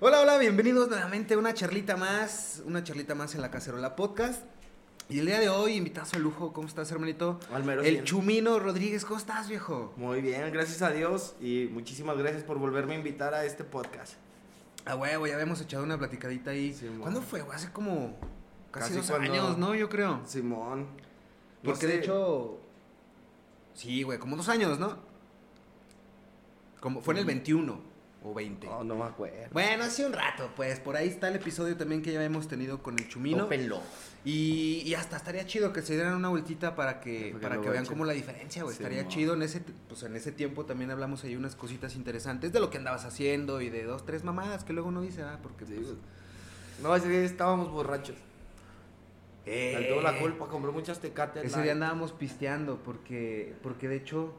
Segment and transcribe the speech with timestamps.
[0.00, 4.42] Hola, hola, bienvenidos nuevamente a una charlita más, una charlita más en la Cacerola Podcast.
[5.08, 7.38] Y el día de hoy, invitazo a lujo, ¿cómo estás, hermanito?
[7.52, 8.04] Al mero El.
[8.04, 9.92] Chumino Rodríguez, ¿cómo estás, viejo?
[9.96, 14.14] Muy bien, gracias a Dios y muchísimas gracias por volverme a invitar a este podcast.
[14.86, 16.74] Ah, huevo, ya habíamos echado una platicadita ahí.
[16.96, 17.02] Mo.
[17.02, 17.42] ¿Cuándo fue?
[17.52, 18.16] Hace como
[18.70, 19.74] casi, Casi dos cuando- años, ¿no?
[19.74, 20.20] Yo creo.
[20.26, 20.80] Simón.
[21.62, 22.58] no Porque de hecho.
[23.74, 24.96] Sí, güey, como dos años, ¿no?
[26.80, 27.93] Como fue en el 21
[28.24, 28.66] o 20.
[28.66, 29.36] No, no me acuerdo.
[29.52, 32.82] Bueno, hace un rato, pues por ahí está el episodio también que ya hemos tenido
[32.82, 33.44] con el Chumino.
[33.44, 33.80] Tópenlo.
[34.24, 37.54] Y, y hasta estaría chido que se dieran una vueltita para que, Para que para
[37.56, 38.74] lo que vean como la diferencia, güey.
[38.74, 42.50] Sí, estaría chido en ese, pues en ese tiempo también hablamos ahí unas cositas interesantes
[42.52, 45.38] de lo que andabas haciendo y de dos, tres mamadas que luego no dice, ah,
[45.42, 45.94] porque Sí, pues.
[46.82, 48.16] No, ese día estábamos borrachos.
[49.46, 51.44] eh, tuvo la culpa, compró muchas tecates.
[51.44, 54.34] Ese día andábamos pisteando porque, porque de hecho,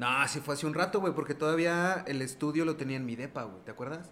[0.00, 3.16] no, sí fue hace un rato, güey, porque todavía el estudio lo tenía en mi
[3.16, 4.10] depa, güey, ¿te acuerdas?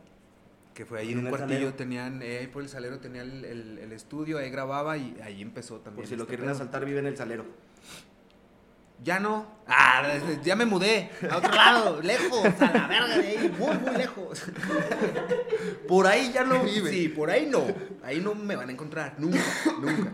[0.75, 1.75] Que fue ahí en un cuartillo, salero.
[1.75, 5.43] tenían, eh, ahí por el salero tenía el, el- el estudio, ahí grababa y ahí
[5.43, 6.03] empezó también.
[6.03, 6.55] Por si lo este quieren pedo.
[6.55, 7.45] asaltar, vive en el salero.
[9.03, 9.47] Ya no.
[9.69, 10.03] Ah,
[10.43, 11.11] ya me mudé.
[11.31, 14.43] A otro lado, lejos, a la verga de ahí, muy, muy lejos.
[15.89, 16.91] Por ahí ya no vive.
[16.91, 17.65] Sí, por ahí no.
[18.03, 19.15] Ahí no me van a encontrar.
[19.19, 19.39] Nunca,
[19.81, 20.13] nunca.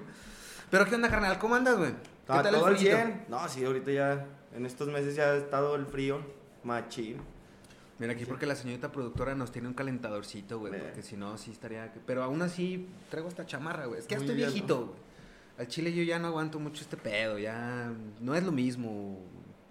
[0.71, 1.39] Pero ¿qué onda, carnal?
[1.39, 1.93] ¿Cómo andas, güey?
[1.93, 2.79] ¿Qué tal todo el?
[2.79, 3.25] 100.
[3.29, 6.21] No, sí, ahorita ya, en estos meses ya ha estado el frío,
[6.63, 7.19] machín.
[7.99, 10.73] Mira, aquí porque la señorita productora nos tiene un calentadorcito, güey.
[10.79, 11.93] Porque si no, sí estaría.
[12.07, 14.01] Pero aún así, traigo esta chamarra, güey.
[14.01, 14.99] Es que ya estoy viejito, güey.
[15.59, 17.39] Al chile yo ya no aguanto mucho este pedo.
[17.39, 19.21] Ya no es lo mismo.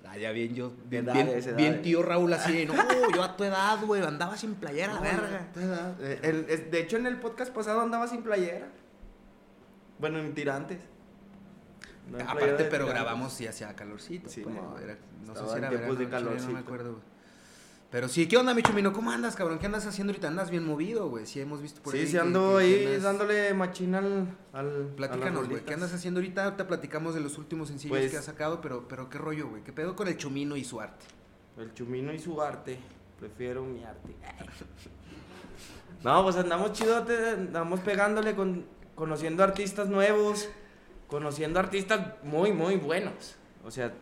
[0.05, 0.71] Ah, ya bien, yo.
[0.85, 2.65] Bien, tío Raúl así.
[2.65, 2.73] No,
[3.13, 4.01] yo a tu edad, güey.
[4.01, 5.47] Andaba sin playera, la No, verga.
[5.53, 8.67] te da- eh, el- de hecho, en el podcast pasado andaba sin playera.
[9.99, 10.79] Bueno, en tirantes.
[12.17, 14.29] No Aparte, pero grabamos y hacía calorcito.
[14.29, 14.75] Sí, pues, mo.
[14.81, 17.03] era- no sé si era verano, de no me acuerdo, güey.
[17.89, 18.91] Pero sí, ¿qué onda, mi chumino?
[18.91, 19.59] ¿Cómo andas, cabrón?
[19.59, 20.27] ¿Qué andas haciendo ahorita?
[20.27, 21.27] Andas bien movido, güey.
[21.27, 22.01] Sí, hemos visto por ahí.
[22.05, 24.27] Sí, sí, ando que- ahí que andas- dándole machín al.
[24.51, 25.63] al Platícanos, güey.
[25.63, 26.43] ¿Qué andas haciendo ahorita?
[26.45, 29.63] Ahorita platicamos de los últimos sencillos Pues- que has sacado, pero, pero ¿qué rollo, güey?
[29.63, 31.05] ¿Qué pedo con el chumino y su arte?
[31.57, 32.79] El chumino y su arte.
[33.19, 34.15] Prefiero mi arte.
[36.03, 40.49] No, pues andamos chidote, andamos pegándole con, conociendo artistas nuevos,
[41.13, 43.35] conociendo artistas muy, muy buenos.
[43.63, 43.93] O sea,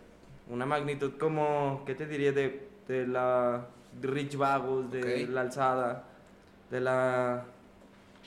[0.47, 2.31] una magnitud como, ¿qué te diría?
[2.31, 3.67] De, de la
[3.99, 6.05] de Rich Vagos, de la Alzada,
[6.69, 7.43] de la...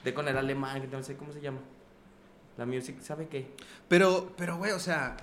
[0.05, 1.61] de con el alemán, que no sé cómo se llama.
[2.59, 3.53] La music, ¿sabe qué?
[3.89, 5.17] Pero, pero, güey, o sea.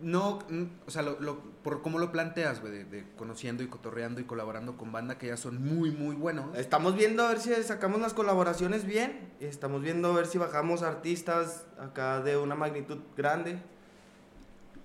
[0.00, 0.38] No,
[0.86, 4.76] o sea, lo, lo- por cómo lo planteas, güey, de, conociendo y cotorreando y colaborando
[4.76, 6.56] con banda que ya son muy, muy buenos.
[6.56, 9.32] Estamos viendo a ver si sacamos las colaboraciones bien.
[9.40, 13.58] Estamos viendo a ver si bajamos artistas acá de una magnitud grande.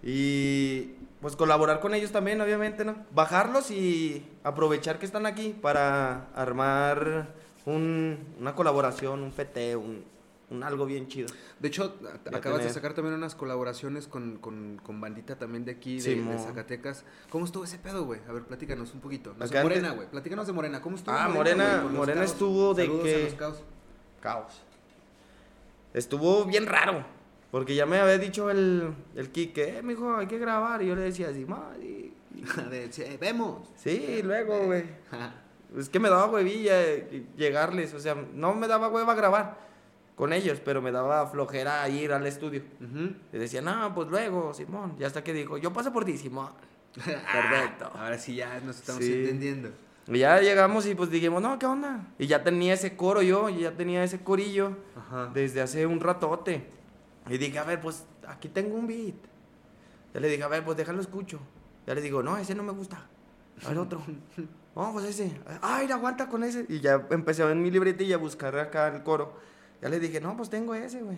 [0.01, 2.95] Y pues colaborar con ellos también, obviamente, ¿no?
[3.13, 7.34] Bajarlos y aprovechar que están aquí para armar
[7.66, 10.03] un- una colaboración, un PT, un,
[10.53, 11.28] un algo bien chido.
[11.59, 11.97] De hecho,
[12.34, 16.38] acabas de sacar también unas colaboraciones con, con, con bandita también de aquí, de.
[16.40, 17.03] Zacatecas.
[17.30, 18.22] ¿Cómo estuvo ese pedo, güey?
[18.30, 19.36] A ver, platícanos un poquito.
[19.38, 20.08] No sé, Morena, güey.
[20.09, 20.81] Platícanos de Morena.
[20.81, 21.16] ¿Cómo estuvo?
[21.16, 22.31] Ah, Morena- Morena caos?
[22.31, 23.63] estuvo de Saludos que- a los caos.
[24.22, 24.62] Caos.
[25.94, 27.06] Estuvo bien raro.
[27.52, 30.81] Porque ya me había dicho el, el Kike, eh, mijo, hay que grabar.
[30.81, 32.12] Y yo le decía así, "Ma, y-
[32.69, 33.69] De- sí, vemos.
[33.75, 34.84] Sí, luego, güey.
[35.78, 39.58] Es que me daba huevilla eh, llegarles, o sea, no me daba hueva grabar
[40.16, 42.63] con ellos, pero me daba flojera ir al estudio.
[42.81, 43.16] Ujú.
[43.34, 44.96] Y decía, no, pues luego, Simón.
[45.00, 46.50] Y hasta que dijo, yo paso por ti, Simón.
[46.94, 47.90] Perfecto.
[47.96, 49.13] Ahora sí ya nos estamos Sí.
[49.13, 49.69] entendiendo.
[50.07, 52.07] Y ya llegamos y pues dijimos, no, ¿qué onda?
[52.19, 55.31] Y ya tenía ese coro yo, y ya tenía ese corillo Ajá.
[55.34, 56.68] desde hace un ratote.
[57.30, 59.16] Y dije, a ver, pues aquí tengo un beat.
[60.13, 61.40] Ya le dije, a ver, pues déjalo escucho.
[61.88, 63.07] Ya le digo, no, ese no me gusta.
[63.66, 64.01] A ver otro.
[64.75, 65.40] No, pues ese.
[65.62, 66.66] Ay, aguanta con ese.
[66.68, 69.38] Y ya empecé a ver mi libretilla a buscar acá el coro.
[69.84, 71.18] Ya le dije, no, pues tengo ese, güey.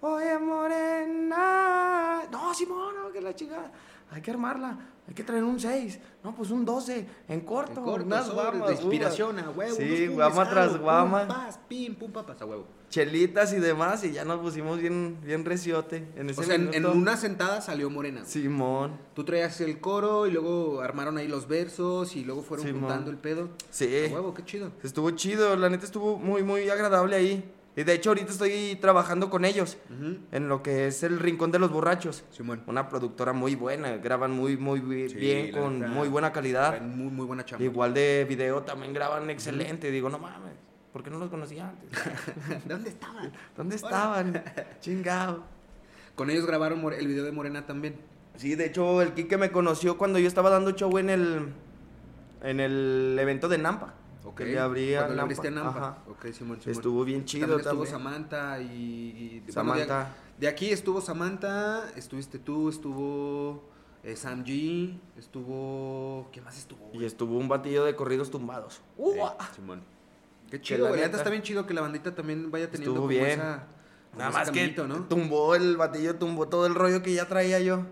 [0.00, 2.22] Oye, morena.
[2.32, 3.70] No, Simón, no, que la chica.
[4.10, 4.78] Hay que armarla.
[5.06, 5.98] Hay que traer un 6.
[6.24, 7.06] No, pues un 12.
[7.28, 7.80] En corto.
[7.80, 9.76] En corto, unas guamas, de inspiración a huevo.
[9.76, 11.26] Sí, unos guama tras algo, guama.
[11.26, 12.66] Pum, pas, pim, pum, papas, a huevo.
[12.88, 16.72] chelitas y demás y ya nos pusimos bien, bien reciote en ese O sea, en,
[16.72, 18.24] en una sentada salió Morena.
[18.24, 18.98] Simón.
[19.14, 22.80] Tú traías el coro y luego armaron ahí los versos y luego fueron Simón.
[22.82, 23.50] juntando el pedo.
[23.68, 24.06] Sí.
[24.08, 24.72] A huevo, qué chido.
[24.82, 27.52] Estuvo chido, la neta estuvo muy, muy agradable ahí.
[27.80, 29.78] Y de hecho ahorita estoy trabajando con ellos
[30.32, 32.24] en lo que es el Rincón de los Borrachos.
[32.66, 36.78] Una productora muy buena, graban muy, muy Sí, bien, con muy buena calidad.
[36.82, 37.64] Muy, muy buena chamba.
[37.64, 39.90] Igual de video también graban excelente.
[39.90, 40.52] Digo, no mames,
[40.92, 41.88] ¿por qué no los conocía antes?
[42.66, 43.32] ¿Dónde estaban?
[43.56, 44.44] ¿Dónde estaban?
[44.80, 45.42] Chingado.
[46.14, 47.96] Con ellos grabaron el video de Morena también.
[48.36, 51.48] Sí, de hecho, el Kike me conoció cuando yo estaba dando show en el,
[52.42, 53.94] en el evento de Nampa.
[54.24, 54.36] Ok.
[54.36, 55.22] Que le abrí a Cuando le Nampa.
[55.22, 55.78] abriste a Nampa.
[55.78, 55.98] Ajá.
[56.08, 56.76] Ok, Simón, Simón.
[56.76, 57.92] Estuvo bien chido También estuvo también.
[58.04, 58.66] Samantha y...
[58.66, 60.14] y- bueno, Samantha.
[60.38, 63.64] de, de aquí estuvo Samantha, estuviste tú, estuvo
[64.04, 66.28] eh, Sam G, estuvo...
[66.32, 66.90] ¿Quién más estuvo?
[66.92, 68.80] Y estuvo un batillo de corridos tumbados.
[68.98, 69.20] Eh,
[69.56, 69.82] Simón.
[70.50, 71.00] Qué Que chido, güey.
[71.00, 73.26] La neta está bien chido que la bandita también vaya teniendo Estuvo como bien.
[73.40, 73.66] esa...
[74.18, 75.04] Nada más que caminito, ¿no?
[75.04, 77.86] tumbó el batillo, tumbó todo el rollo que ya traía yo.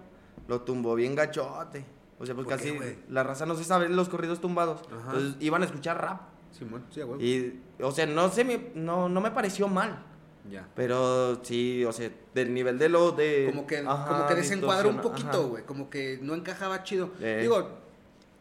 [0.48, 1.84] Lo tumbó bien gachote.
[2.18, 4.80] O sea, pues ¿Por qué, casi la raza no se sabe los corridos tumbados.
[4.90, 5.12] Ajá.
[5.12, 6.20] Entonces iban a escuchar rap.
[6.50, 7.24] Simón, sí, güey.
[7.24, 10.04] Y, o sea, no se me, no, no me pareció mal.
[10.50, 10.66] Ya.
[10.74, 13.46] Pero sí, o sea, del nivel de lo de.
[13.50, 15.64] Como que, Ajá, como que desencuadra un poquito, güey.
[15.64, 17.10] Como que no encajaba chido.
[17.20, 17.38] Eh.
[17.42, 17.68] Digo,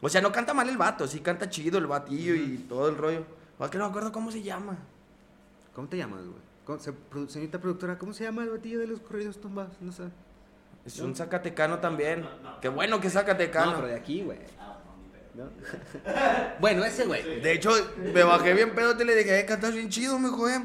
[0.02, 2.96] O sea, no canta mal el vato, sí canta chido el batillo y todo el
[2.98, 3.26] rollo.
[3.60, 4.78] Es que no me acuerdo cómo se llama.
[5.74, 6.40] ¿cómo te llamas, güey?
[6.66, 9.74] ¿Cómo- se- produ- Señorita productora, ¿cómo se llama el batillo de los corridos tumbados?
[9.82, 10.04] No sé.
[10.88, 12.26] Es un zacatecano también.
[12.62, 13.72] Qué bueno que es zacatecano.
[13.72, 14.40] No, pero de aquí, güey.
[15.34, 15.50] ¿No?
[16.62, 17.42] bueno, ese güey.
[17.42, 20.64] De hecho, me bajé bien pedo y le dije, eh, cantas bien chido, mijo, eh.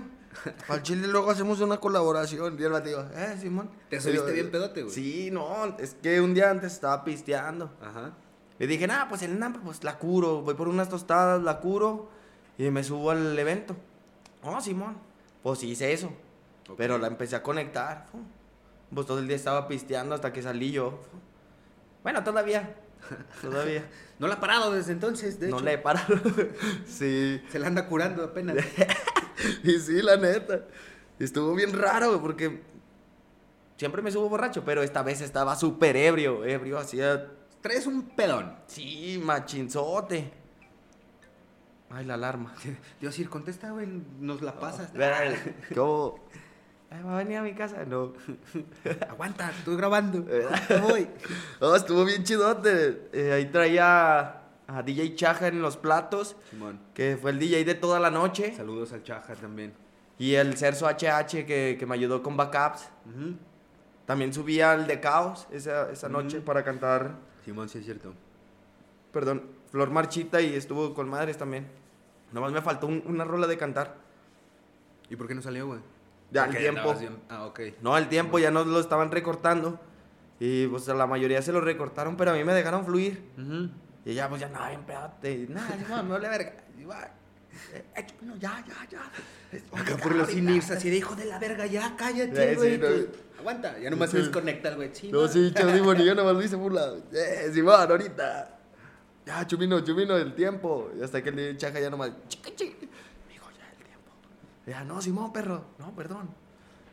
[0.68, 2.56] Al chile luego hacemos una colaboración.
[2.58, 3.68] Y el batido, eh, Simón.
[3.90, 4.94] Te subiste Y bien pedote, güey.
[4.94, 7.76] Sí, no, es que un día antes estaba pisteando.
[7.82, 8.12] Ajá.
[8.60, 10.42] Y dije, nada, pues el Nampa, pues la curo.
[10.42, 12.08] Voy por unas tostadas, la curo.
[12.56, 13.74] Y me subo al evento.
[14.44, 14.98] Oh, Simón.
[15.42, 16.12] Pues hice eso.
[16.76, 18.06] Pero la empecé a conectar.
[18.12, 18.18] fu.
[18.94, 21.00] Pues todo el día estaba pisteando hasta que salí yo.
[22.02, 22.76] Bueno, todavía.
[23.42, 23.84] Todavía.
[24.18, 25.64] No la ha parado desde entonces, de no hecho.
[25.64, 26.14] le he parado.
[26.86, 27.42] sí.
[27.50, 28.56] Se la anda curando apenas.
[29.64, 30.66] Y sí, la neta.
[31.18, 32.62] Estuvo bien raro, porque
[33.76, 36.44] siempre me subo borracho, pero esta vez estaba súper ebrio.
[36.44, 37.28] Ebrio, hacía.
[37.60, 38.54] Traes un pedón.
[38.68, 40.32] Sí, machinzote.
[41.90, 42.54] Ay, la alarma.
[43.00, 43.88] Dios, ir, contesta, güey,
[44.20, 44.92] nos la pasas.
[44.92, 46.20] ¿Qué hubo?
[46.94, 47.84] Ay, ¿Va a venir a mi casa?
[47.86, 48.12] No.
[49.08, 50.24] Aguanta, estoy grabando.
[50.82, 51.08] Voy.
[51.60, 53.08] Oh, estuvo bien chidote.
[53.12, 56.78] Eh, ahí traía a DJ Chaja en los platos, Simón.
[56.94, 58.54] que fue el DJ de toda la noche.
[58.54, 59.72] Saludos al Chaja también.
[60.18, 62.88] Y el Cerso HH que, que me ayudó con backups.
[64.06, 67.12] También subía al de Caos esa, esa noche para cantar,
[67.44, 68.12] Simón, sí es cierto.
[69.12, 71.66] perdón, Flor Marchita y estuvo con madres también.
[72.32, 73.96] Nomás me faltó un- una rola de cantar.
[75.08, 75.80] ¿Y por qué no salió, güey?
[76.32, 76.94] Ya, el Porque tiempo.
[76.94, 77.60] bien- Ah, ok.
[77.82, 79.78] No, el tiempo ya nos lo estaban recortando.
[80.40, 83.22] Y pues a la mayoría se lo recortaron, pero a mí me dejaron fluir.
[83.38, 83.68] Ujú.
[84.04, 84.58] Y ya, pues ya, no.
[85.28, 86.54] Y nada, no, me vale verga.
[86.78, 87.04] Y va,
[87.74, 89.60] eh, eh, no, ya, ya, ya.
[89.78, 92.72] Acá por los inirse así de hijo de la verga, ya cállate, güey.
[92.72, 92.88] sí, no.
[92.88, 93.08] que-
[93.38, 94.22] Aguanta, ya nomás se Sí.
[94.24, 94.90] desconecta el güey.
[94.92, 95.28] Sí, No, va.
[95.28, 95.52] sí,
[96.02, 97.02] y yo nomás lo hice por un lado.
[97.12, 98.58] Eh, Simón, ahorita.
[99.26, 100.90] Ya, Chumino, Chumino, el tiempo.
[100.98, 102.76] Y hasta que el Chaja ya nomás, chica, chica.
[103.28, 104.10] Dijo, ya, el tiempo.
[104.66, 105.64] Ya, no, Simón, perro.
[105.78, 106.30] No, perdón.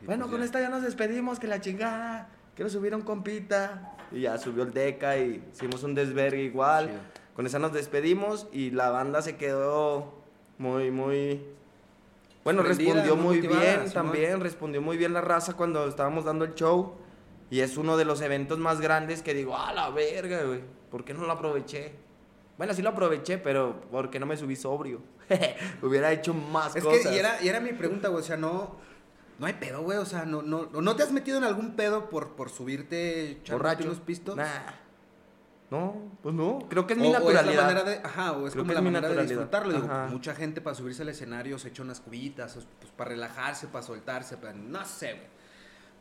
[0.02, 0.46] Y bueno, pues con ya.
[0.46, 2.30] esta ya nos despedimos, que la chingada.
[2.56, 3.96] Quiero subir a un compita.
[4.12, 6.88] Y ya subió el Deca y hicimos un desvergue igual.
[6.88, 7.00] Chido.
[7.36, 10.14] Con esa nos despedimos y la banda se quedó
[10.58, 11.42] muy, muy...
[12.44, 13.92] Bueno, Prendida, respondió muy bien Simón.
[13.94, 16.96] también, respondió muy bien la raza cuando estábamos dando el show.
[17.50, 20.62] Y es uno de los eventos más grandes que digo, a la verga, güey.
[20.92, 21.94] ¿Por qué no lo aproveché?
[22.58, 25.00] Bueno, sí lo aproveché, pero ¿por qué no me subí sobrio?
[25.82, 27.08] Hubiera hecho más Es cosas.
[27.08, 28.76] que, y era, y era mi pregunta, güey, o sea, no,
[29.38, 32.10] no hay pedo, güey, o sea, no, no, no te has metido en algún pedo
[32.10, 33.86] por, por subirte borracho.
[33.86, 34.36] unos pistos.
[34.36, 34.46] Nah.
[35.72, 36.66] No, pues no.
[36.68, 37.50] Creo que es O- mi o naturalidad.
[37.52, 39.74] es la manera de, ajá, o es Creo como la es manera de disfrutarlo.
[39.74, 43.68] Digo, mucha gente para subirse al escenario se echa unas cubitas, o, pues, para relajarse,
[43.68, 45.40] para soltarse, para, no sé, güey.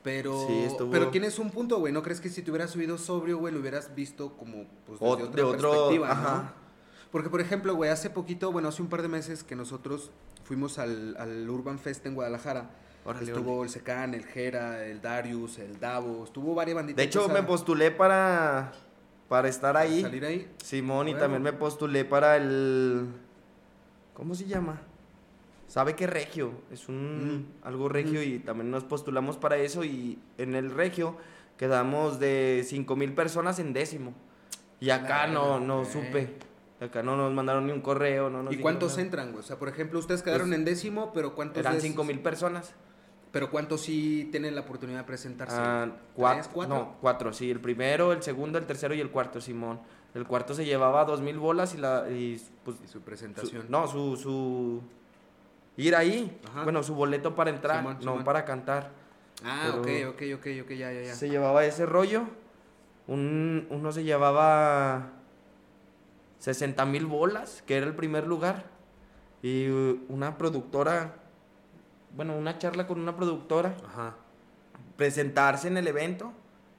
[0.03, 1.93] Pero, Sí, estuvo- pero tienes un punto, güey.
[1.93, 5.07] ¿No crees que si te hubieras subido sobrio, güey, lo hubieras visto como pues, desde
[5.07, 6.35] O- otra de otro- perspectiva, ajá.
[6.55, 6.68] ¿no?
[7.11, 10.11] Porque, por ejemplo, güey, hace poquito, bueno, hace un par de meses que nosotros
[10.45, 12.71] fuimos al, al Urban Fest en Guadalajara.
[13.23, 16.99] Estuvo el Secan, el Jera, el Darius, el Davo, estuvo varias banditas.
[16.99, 18.73] De hecho, a- me postulé para,
[19.29, 20.03] para estar ahí.
[20.03, 20.53] Salir ahí.
[20.63, 23.07] Simón, y también me postulé para el...
[24.13, 24.83] ¿Cómo se llama?
[25.69, 26.53] ¿Sabe qué regio?
[26.71, 27.67] Es un Mm.
[27.67, 31.17] algo regio y también nos postulamos para eso y en el regio
[31.57, 34.13] quedamos de 5 mil personas en décimo.
[34.81, 36.37] Y acá no, no supe.
[36.81, 39.03] Acá no nos mandaron ni un correo, no nos ¿Y cuántos nada.
[39.03, 39.41] entran, güey?
[39.41, 42.73] O sea, por ejemplo, ustedes quedaron Pues, en décimo, pero ¿cuántos Eran 5 mil personas.
[43.33, 45.57] Pero ¿cuántos sí tienen la oportunidad de presentarse?
[45.59, 46.75] Ah, ¿Tres, cuatro, cuatro?
[46.77, 47.51] No, cuatro, sí.
[47.51, 49.81] El primero, el segundo, el tercero y el cuarto, Simón.
[50.15, 52.09] El cuarto se llevaba dos mil bolas y la...
[52.11, 53.67] Y, pues, Y su su- presentación.
[53.69, 54.81] no, su, su...
[55.77, 56.39] Ir ahí.
[56.49, 56.63] Ajá.
[56.65, 58.25] Bueno, su boleto para entrar, Simón, no Simón.
[58.25, 58.93] para cantar.
[59.45, 61.15] Ah, ok, ok, ok, ok, ya, ya, ya.
[61.15, 62.23] Se llevaba ese rollo.
[63.07, 65.11] Un, uno se llevaba
[66.39, 68.65] 60 mil bolas, que era el primer lugar.
[69.43, 71.17] Y uh, una productora,
[72.15, 74.15] bueno, una charla con una productora, Ajá.
[74.97, 76.33] presentarse en el evento.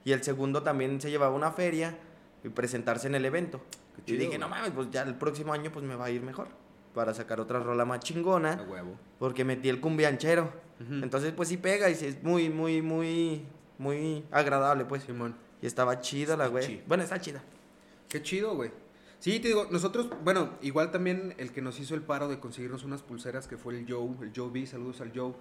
[0.04, 1.96] Y el segundo también se llevaba una feria
[2.42, 3.60] y presentarse en el evento.
[3.96, 6.10] Qué y chido, dije, no mames, pues ya el próximo año pues me va a
[6.10, 6.48] ir mejor.
[6.94, 8.54] para sacar otra rola más chingona.
[8.54, 8.96] A huevo.
[9.18, 10.50] Porque metí el cumbianchero.
[10.80, 10.94] Ujú.
[11.02, 13.44] Entonces, pues sí pega y sí es muy, muy, muy,
[13.78, 15.02] muy agradable, pues.
[15.04, 15.36] Simón.
[15.62, 16.82] Y estaba chida la güey.
[16.88, 17.42] Bueno, está chida.
[18.08, 18.70] Qué chido, güey.
[19.20, 22.84] Sí, te digo, nosotros, bueno, igual también el que nos hizo el paro de conseguirnos
[22.84, 25.34] unas pulseras, que fue el Joe, el Joe B, saludos al Joe.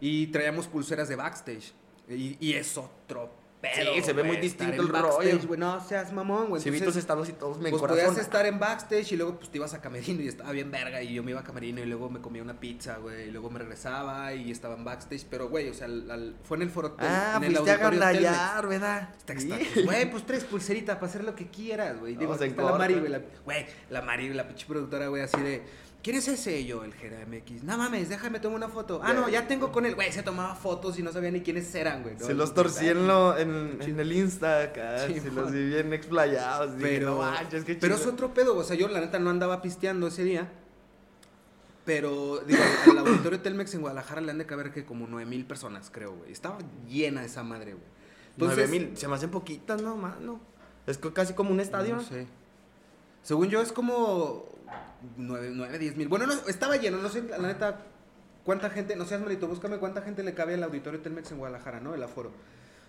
[0.00, 1.72] Y traíamos pulseras de backstage.
[2.08, 3.30] Y, y es otro
[3.60, 3.94] pedo.
[3.94, 5.38] Sí, se ve muy distinto el rollo.
[5.46, 5.58] güey.
[5.60, 6.62] No seas mamón, güey.
[6.62, 9.50] Si vi tus estados y todos me pues podías estar en backstage y luego pues
[9.50, 11.86] te ibas a camerino y estaba bien verga y yo me iba a camerino y
[11.86, 15.48] luego me comía una pizza, güey, y luego me regresaba y estaba en backstage, pero
[15.48, 18.66] güey, o sea, al- al- fue en el foro Ah, en el fuiste a gandallar,
[18.66, 19.08] ¿verdad?
[19.16, 19.48] Está Sí.
[19.74, 22.16] pues, Güey, pues tres pulseritas para hacer lo que quieras, güey.
[22.16, 22.78] Digo, en está la.
[22.78, 23.10] Mari, güey.
[23.10, 23.22] la-
[23.90, 25.62] la Mari, la pinche productora, güey, así de.
[26.02, 26.64] ¿Quién es ese?
[26.64, 27.62] Yo, el Jera MX.
[27.64, 29.00] No mames, déjame tomar una foto.
[29.04, 29.94] Ah, no, ya tengo con él.
[29.94, 32.16] Güey, se tomaba fotos y no sabía ni quiénes eran, güey.
[32.18, 32.26] ¿no?
[32.26, 35.06] Se los torcí en, lo, en, en el Insta acá.
[35.06, 36.76] Sí, se los vi bien explayados.
[36.76, 39.28] Dije, Pero, no manches, qué pero es otro pedo, o sea, yo la neta no
[39.28, 40.50] andaba pisteando ese día.
[41.84, 45.44] Pero, digo, al auditorio Telmex en Guadalajara le han de caber que como 9 mil
[45.44, 46.32] personas, creo, güey.
[46.32, 48.00] Estaba llena esa madre, güey.
[48.36, 50.40] Nueve mil, se me hacen poquitas, no, mano.
[50.86, 51.96] Es casi como un estadio.
[51.96, 52.26] No sé.
[53.22, 54.46] Según yo es como
[55.16, 56.08] 9, 9 10 mil.
[56.08, 57.82] Bueno, no, estaba lleno, no sé, la neta,
[58.44, 61.80] cuánta gente, no seas malito, búscame cuánta gente le cabe al auditorio Telmex en Guadalajara,
[61.80, 61.94] ¿no?
[61.94, 62.32] El aforo.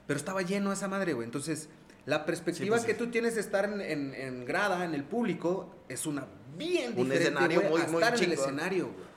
[0.08, 1.26] Pero estaba lleno esa madre, güey.
[1.26, 1.70] Entonces,
[2.06, 5.04] la perspectiva Sí, pues, que tú tienes de estar en, en- en grada, en el
[5.04, 6.26] público, es una
[6.58, 9.12] bien Un diferente, escenario muy- a muy estar en el escenario, güey.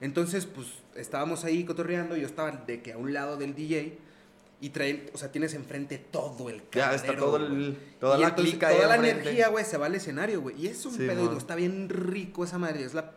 [0.00, 3.98] Entonces, pues, estábamos ahí cotorreando, yo estaba de que a un lado del DJ
[4.64, 8.52] y traen, o sea, tienes enfrente todo el Ya está todo el, toda la entonces
[8.52, 10.58] clica ahí Toda la energía, güey, se va al escenario, güey.
[10.60, 12.82] Y es un Sí, pedo, está bien rico esa madre.
[12.82, 13.12] Es la,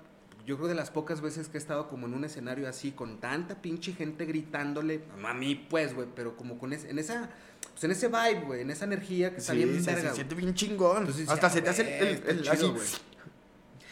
[0.45, 3.19] yo creo de las pocas veces que he estado como en un escenario así, con
[3.19, 7.29] tanta pinche gente gritándole, a mí pues, güey, pero como con ese, en esa,
[7.71, 10.15] pues en ese vibe, güey, en esa energía que está Sí, bien se, verga, se
[10.15, 10.97] siente bien chingón.
[10.97, 12.87] Entonces, Hasta ya, se te hace el, güey, el- el- chido, güey.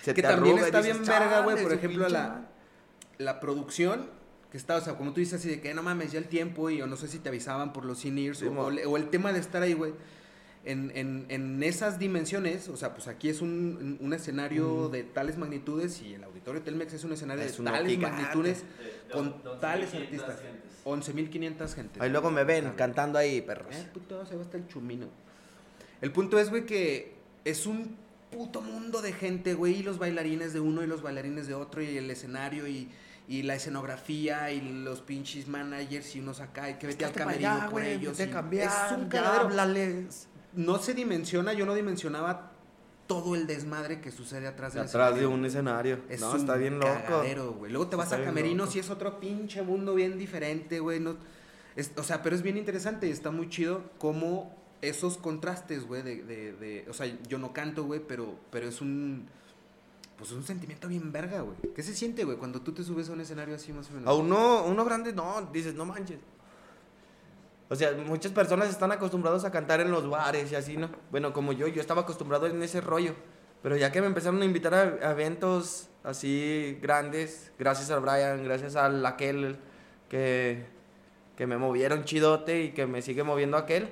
[0.03, 2.41] Se Que te también arruga está dices, bien verga, güey, "Chale, por ejemplo, la, madre".
[3.19, 4.09] la producción
[4.55, 6.69] que está, o sea, como tú dices así de que no mames, ya el tiempo
[6.69, 9.09] y yo no sé si te avisaban por los in-ears Sí, o, o o el
[9.09, 9.91] tema de estar ahí, güey.
[10.63, 14.91] En, en, en esas dimensiones, o sea, pues aquí es un, un escenario Mm.
[14.93, 18.21] de tales magnitudes y el Auditorio Telmex es un escenario Es de tales gigante.
[18.21, 18.63] magnitudes
[19.07, 20.41] De con tales mil quinientas artistas.
[20.41, 20.71] gentes.
[20.85, 21.99] 11.500 gente.
[22.01, 23.75] Ahí luego me ven Ah, cantando ahí, perros.
[23.75, 25.07] Eh, puto, se va hasta el chumino.
[26.01, 27.97] El punto es, güey, que es un
[28.31, 31.81] puto mundo de gente, güey, y los bailarines de uno y los bailarines de otro,
[31.81, 32.87] y el escenario, y,
[33.27, 37.51] y la escenografía, y los pinches managers, y unos acá, y que vete al camerino
[37.51, 38.17] allá, por güey, ellos.
[38.31, 39.49] cambiar, es un cagadero.
[40.53, 42.51] No se dimensiona, yo no dimensionaba
[43.07, 45.99] todo el desmadre que sucede atrás del Atrás de un escenario.
[46.09, 46.91] Es no, un está bien loco.
[47.07, 47.71] cagadero, güey.
[47.71, 50.99] Luego te vas Está a camerinos y es otro pinche mundo bien diferente, güey.
[50.99, 51.17] No,
[51.75, 56.01] es- o sea, pero es bien interesante y está muy chido cómo esos contrastes, güey,
[56.03, 59.27] de, de, de- O sea, yo no canto, güey, pero, pero es un...
[60.17, 61.57] Pues es un sentimiento bien verga, güey.
[61.75, 64.07] ¿Qué se siente, güey, cuando tú te subes a un escenario así más o menos?
[64.07, 66.19] A uno, uno grande, no, dices, no manches.
[67.67, 70.89] O sea, muchas personas están acostumbrados a cantar en los bares y así, ¿no?
[71.11, 73.15] Bueno, como yo, yo estaba acostumbrado en ese rollo.
[73.63, 78.75] Pero ya que me empezaron a invitar a eventos así grandes, gracias a Brian, gracias
[78.75, 79.57] a aquel
[80.07, 80.65] que,
[81.35, 83.89] que me movieron chidote y que me sigue moviendo aquel,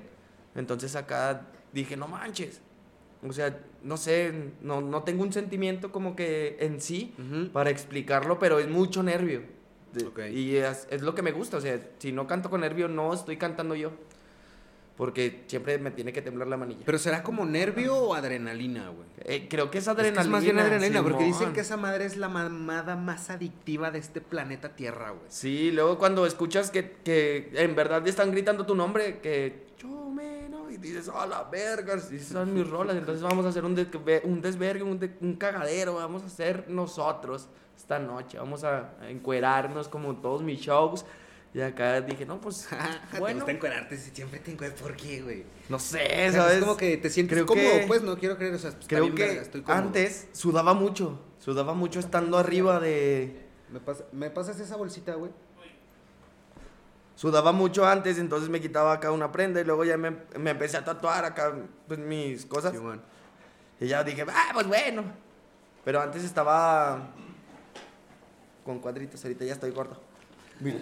[0.54, 2.62] entonces acá dije, no manches.
[3.28, 7.14] O sea, no sé, no, no tengo un sentimiento como que en sí,
[7.54, 9.42] para explicarlo, pero es mucho nervio.
[9.94, 10.20] De- Ok.
[10.34, 13.14] Y es, es lo que me gusta, o sea, si no canto con nervio, no
[13.14, 13.92] estoy cantando yo.
[14.96, 16.82] Porque siempre me tiene que temblar la manilla.
[16.86, 19.08] Pero será como nervio o adrenalina, güey.
[19.26, 20.22] Eh, creo que es Es que adrenalina.
[20.22, 23.98] es más bien adrenalina, porque dicen que esa madre es la mamada más adictiva de
[23.98, 25.24] este planeta Tierra, güey.
[25.30, 30.78] Sí, luego cuando escuchas que, que en verdad están gritando tu nombre, que menos, y
[30.78, 34.42] dices, a la verga, si son mis rolas, entonces vamos a hacer un, desve- un
[34.42, 40.16] desvergue, un, de- un cagadero, vamos a hacer nosotros esta noche, vamos a encuerarnos como
[40.18, 41.06] todos mis shows.
[41.56, 42.68] Y acá dije, no, pues,
[43.12, 44.82] Te bueno, gusta encuerarte, si siempre te encuentras.
[44.82, 45.44] ¿Por qué, güey?
[45.70, 46.56] no sé, O sea, ¿sabes?
[46.58, 48.88] Es como que te sientes Creo cómodo, que- pues, no quiero creer, o sea, está
[48.88, 53.44] Creo que estoy antes sudaba mucho, sudaba mucho estando arriba de...
[53.70, 53.80] ¿Me,
[54.14, 55.32] ¿Me pasas esa bolsita, güey?
[57.24, 60.76] Sudaba mucho antes, entonces me quitaba acá una prenda y luego ya me, me empecé
[60.76, 61.54] a tatuar acá
[61.88, 62.74] pues, mis cosas.
[62.74, 63.02] Simón.
[63.80, 65.06] Y ya dije, ah, pues bueno.
[65.86, 67.12] Pero antes estaba
[68.66, 70.02] con cuadritos, ahorita ya estoy gordo.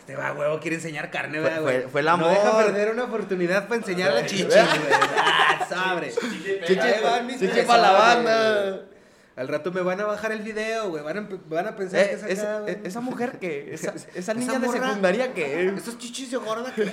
[0.00, 1.90] Este va, huevo, quiere enseñar carne, Fue- ¿verdad, fue- güey?
[1.90, 2.64] fue el No deja amor.
[2.66, 4.58] perder una oportunidad para enseñar la chichi, güey.
[4.58, 6.10] Ah, sabre.
[6.66, 6.80] Chichi,
[7.26, 8.80] mis chichi tres pa' la banda.
[9.38, 11.02] Al rato me van a bajar el video, güey.
[11.04, 12.74] Van a, van a pensar Eh, que es es- acá, güey.
[12.74, 14.88] eh, esa mujer que, esa, esa Esa niña de morra.
[14.88, 15.68] secundaria que...
[15.68, 16.90] Esos chichis de gorda que...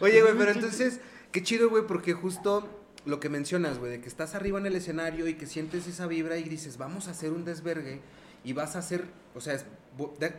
[0.00, 1.00] Oye, güey, pero entonces,
[1.30, 2.68] qué chido, güey, porque justo
[3.04, 6.06] lo que mencionas, güey, de que estás arriba en el escenario y que sientes esa
[6.06, 8.00] vibra y dices, vamos a hacer un desvergue
[8.44, 9.64] y vas a hacer, o sea, es,
[9.96, 10.34] bo- de-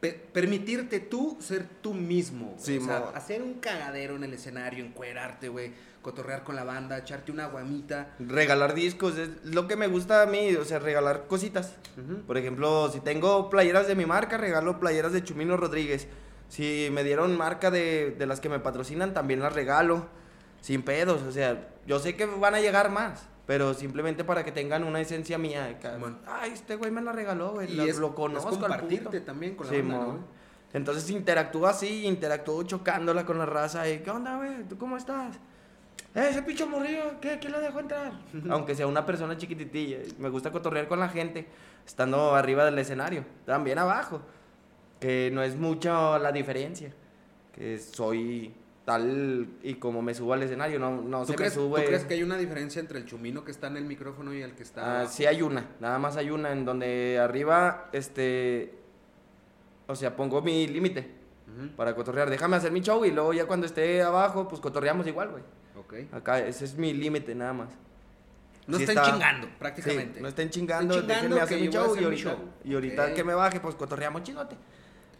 [0.00, 2.50] pe- permitirte tú ser tú mismo.
[2.52, 2.58] güey.
[2.64, 6.98] Sí, o sea, hacer un cagadero en el escenario, encuerarte, güey, cotorrear con la banda,
[6.98, 8.14] echarte una guamita.
[8.18, 11.76] Regalar discos es lo que me gusta a mí, o sea, regalar cositas.
[11.96, 12.22] Ujú.
[12.22, 16.08] Por ejemplo, si tengo playeras de mi marca, regalo playeras de Chumino Rodríguez.
[16.48, 20.06] Si me dieron marca de, de las que me patrocinan, también las regalo.
[20.60, 24.52] Sin pedos, o sea, yo sé que van a llegar más, pero simplemente para que
[24.52, 25.76] tengan una esencia mía.
[25.82, 26.20] Simón.
[26.24, 27.72] Ay, este güey me la regaló, güey.
[27.72, 28.50] Y lo, es, lo conozco.
[28.50, 29.22] es al compartirte puto.
[29.22, 29.96] también con la Sí, banda.
[29.98, 30.18] ¿no?
[30.72, 33.88] Entonces interactúo así, interactúo chocándola con la raza.
[33.88, 34.62] Y, ¿qué onda, güey?
[34.68, 35.36] ¿Tú cómo estás?
[36.14, 37.38] Eh, ese pinche morrillo, ¿qué?
[37.38, 38.12] ¿Quién lo dejó entrar?
[38.50, 39.98] Aunque sea una persona chiquititilla.
[40.18, 41.46] Me gusta cotorrear con la gente,
[41.86, 43.24] estando arriba del escenario.
[43.46, 44.20] También abajo.
[45.00, 46.92] Que no es mucho la diferencia.
[47.54, 48.54] Que soy
[48.84, 50.78] tal y como me subo al escenario.
[50.78, 51.84] No, no ¿Tú se crees, me tú sube.
[51.86, 54.52] crees que hay una diferencia entre el chumino que está en el micrófono y el
[54.54, 54.82] que está...
[54.84, 55.12] Ah, abajo?
[55.12, 58.74] sí hay una, nada más hay una en donde arriba, este,
[59.86, 61.10] o sea, pongo mi límite
[61.46, 62.28] Ujú, para cotorrear.
[62.30, 65.42] Déjame hacer mi show y luego ya cuando esté abajo, pues cotorreamos igual, güey.
[65.92, 66.14] Ok.
[66.14, 67.68] Acá, ese es mi límite nada más.
[68.66, 70.14] No Sí estén está- chingando, prácticamente.
[70.16, 72.38] Sí, no estén chingando, chingando déjenme hacer que mi show, hacer y mi ahorita, show.
[72.64, 74.56] y ahorita que me baje, pues cotorreamos chidote.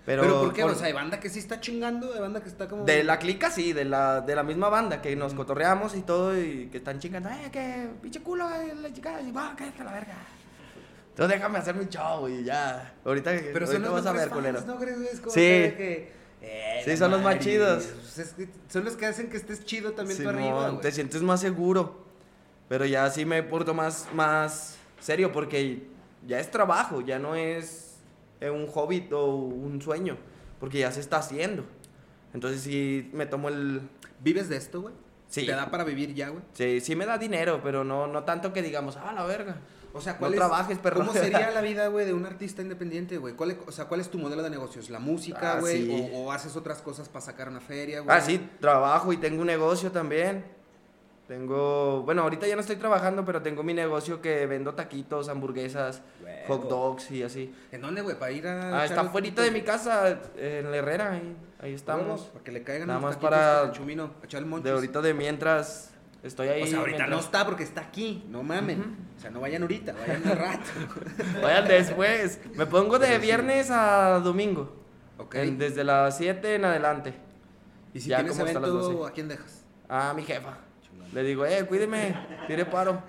[0.06, 0.62] Pero, ¿Pero, por qué?
[0.62, 2.84] con- O sea, hay banda que sí está chingando, hay banda que está como...
[2.84, 6.36] de la clica sí, de la, de la misma banda, que nos cotorreamos y todo,
[6.40, 9.92] y que están chingando, eh, que pinche culo, eh, la chica, y va, que la
[9.92, 10.14] verga.
[11.10, 12.94] Entonces déjame hacer mi show y ya.
[13.04, 14.58] Ahorita, Pero ahorita son los vas a ver, mejores culero.
[14.58, 14.98] fans, ¿no crees?
[15.12, 15.40] Es como Sí.
[15.40, 17.84] que, eh, Sí, son los más chidos.
[17.84, 20.80] pues es que son los que hacen que estés chido también tú Simón, arriba, güey.
[20.82, 22.02] te sientes más seguro.
[22.68, 25.86] Pero ya sí me porto más, más serio porque
[26.26, 27.96] ya es trabajo, ya no es
[28.40, 30.16] eh, un hobby o un sueño,
[30.58, 31.64] porque ya se está haciendo.
[32.34, 33.82] Entonces sí me tomo el...
[34.20, 34.94] ¿Vives de esto, güey?
[35.28, 35.44] Sí.
[35.46, 36.42] ¿Te da para vivir ya, güey?
[36.54, 39.56] Sí, sí me da dinero, pero no, no tanto que digamos, ah, la verga.
[39.94, 40.96] O sea, No ¿cuál es, trabajes, perro.
[41.00, 43.34] ¿Cómo sería la vida, güey, de un artista independiente, güey?
[43.34, 44.88] ¿Cuál es- o sea, ¿cuál es tu modelo de negocios?
[44.90, 45.84] ¿La música, Ah, güey?
[45.86, 46.10] sí.
[46.14, 48.16] o, o haces otras cosas para sacar una feria, güey?
[48.16, 50.44] Ah, sí, trabajo y tengo un negocio también.
[51.28, 56.02] Tengo, bueno, ahorita ya no estoy trabajando, pero tengo mi negocio que vendo taquitos, hamburguesas,
[56.48, 57.54] hot dogs y así.
[57.70, 58.18] ¿En dónde, güey?
[58.18, 58.80] Para ir a...
[58.80, 62.04] Ah, está fuera de mi casa, en la Herrera, ahí, ahí estamos.
[62.04, 64.64] Huevos, Para que le caigan Nada los más para- al chumino, a echar el monchis.
[64.64, 65.91] De ahorita de mientras
[66.22, 66.62] estoy ahí.
[66.62, 68.96] O sea, ahorita no está porque está aquí, no mamen.
[69.16, 70.70] O sea, no vayan ahorita, vayan al rato.
[71.42, 72.40] Vayan después.
[72.54, 74.74] Me pongo de viernes a domingo.
[75.18, 75.34] ok.
[75.36, 77.14] en- desde las 7 en adelante.
[77.94, 79.08] y si ya tienes como hasta las evento, 12.
[79.10, 79.64] ¿a quién dejas?
[79.88, 80.56] A mi jefa.
[81.12, 83.02] Le digo, eh, cuídeme, tire paro.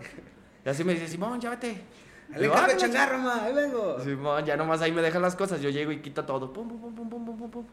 [0.66, 1.82] Y así me dice, Simón, ya vete.
[2.30, 3.44] ¡Le Digo, encargo "Ah, changarro, ma!
[3.46, 3.98] ¡Ahí vengo!
[3.98, 4.04] ch-".
[4.04, 5.62] Simón, ya nomás ahí me dejan las cosas.
[5.62, 6.52] Yo llego y quito todo.
[6.52, 7.66] Pum, pum, pum, pum, pum, pum, pum, pum.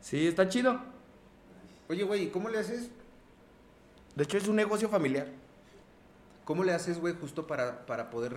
[0.00, 0.78] Sí, está chido.
[1.88, 2.90] Oye, güey, ¿y ¿cómo le haces?
[4.16, 5.28] De hecho, es un negocio familiar.
[6.44, 8.36] ¿Cómo le haces, güey, justo para, para poder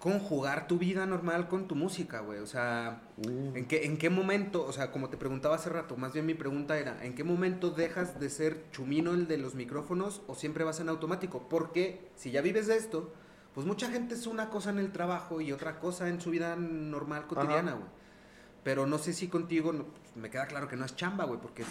[0.00, 2.40] conjugar tu vida normal con tu música, güey?
[2.40, 6.12] O sea, ¿en qué, ¿en qué momento, o sea, como te preguntaba hace rato, más
[6.12, 10.22] bien mi pregunta era, ¿en qué momento dejas de ser chumino el de los micrófonos
[10.26, 11.46] o siempre vas en automático?
[11.48, 13.12] Porque si ya vives de esto,
[13.54, 16.56] pues mucha gente es una cosa en el trabajo y otra cosa en su vida
[16.56, 17.88] normal, cotidiana, güey.
[18.64, 21.40] Pero no sé si contigo, no, pues, me queda claro que no es chamba, güey,
[21.40, 21.68] porque es,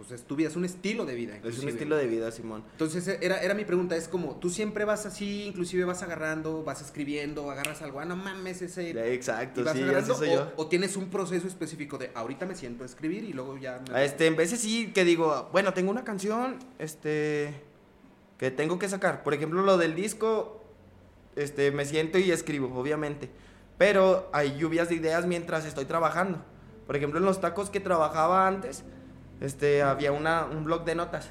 [0.00, 1.34] pues es tu vida, es un estilo de vida.
[1.34, 1.72] Es un inclusive.
[1.72, 2.64] estilo de vida, Simón.
[2.72, 6.64] Entonces e, era, era mi pregunta, es como, tú siempre vas así, inclusive vas agarrando,
[6.64, 8.84] vas escribiendo, agarras algo, ah, no mames ese...
[8.88, 10.50] y Exacto, sí, así soy yo.
[10.56, 13.78] o, o tienes un proceso específico de, ahorita me siento a escribir y luego ya...
[13.86, 17.52] me- A Este, en veces sí que digo, bueno, tengo una canción, este,
[18.38, 19.22] que tengo que sacar.
[19.22, 20.64] Por ejemplo, lo del disco,
[21.36, 23.28] este, me siento y escribo, obviamente.
[23.76, 26.42] Pero hay lluvias de ideas mientras estoy trabajando.
[26.86, 28.82] Por ejemplo, en los tacos que trabajaba antes,
[29.40, 31.30] este, había una, un blog de notas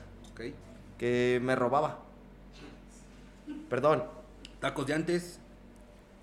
[0.97, 1.99] que me robaba.
[3.69, 4.03] Perdón,
[4.59, 5.39] Tacos de antes,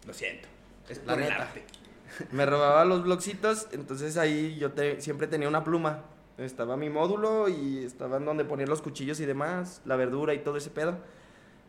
[0.07, 0.47] lo siento,
[0.89, 1.51] es La neta.
[2.33, 6.03] me robaba los blogcitos, entonces ahí yo te- siempre tenía una pluma.
[6.39, 10.41] Estaba mi módulo y estaba en donde ponía los cuchillos y demás, la verdura y
[10.41, 10.99] todo ese pedo.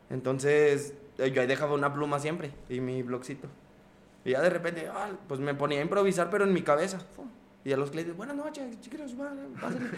[0.09, 3.47] Entonces eh, yo ahí dejaba una pluma siempre y mi blogcito.
[4.25, 6.99] Y ya de repente, ah, pues me ponía a improvisar, pero en mi cabeza.
[7.67, 9.11] Y a los clientes, buenas noches, chiquillos,
[9.59, 9.89] pásenle,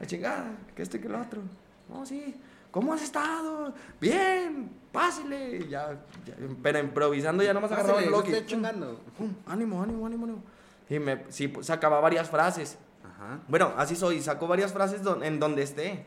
[0.00, 1.42] la chingada, que este que el otro.
[1.90, 2.34] No, sí,
[2.70, 3.74] ¿cómo has estado?
[4.00, 5.68] Bien, pásele.
[5.68, 9.00] Ya, ya, pero improvisando ya nomás agarraba el Pásale, no blog y, esté pum, chingando.
[9.18, 10.42] pum, ánimo, ánimo, ánimo, ánimo.
[10.88, 12.78] Y me, sí, pues, sacaba varias frases.
[13.04, 13.40] Ajá.
[13.48, 16.06] Bueno, así soy, saco varias frases don- en donde esté.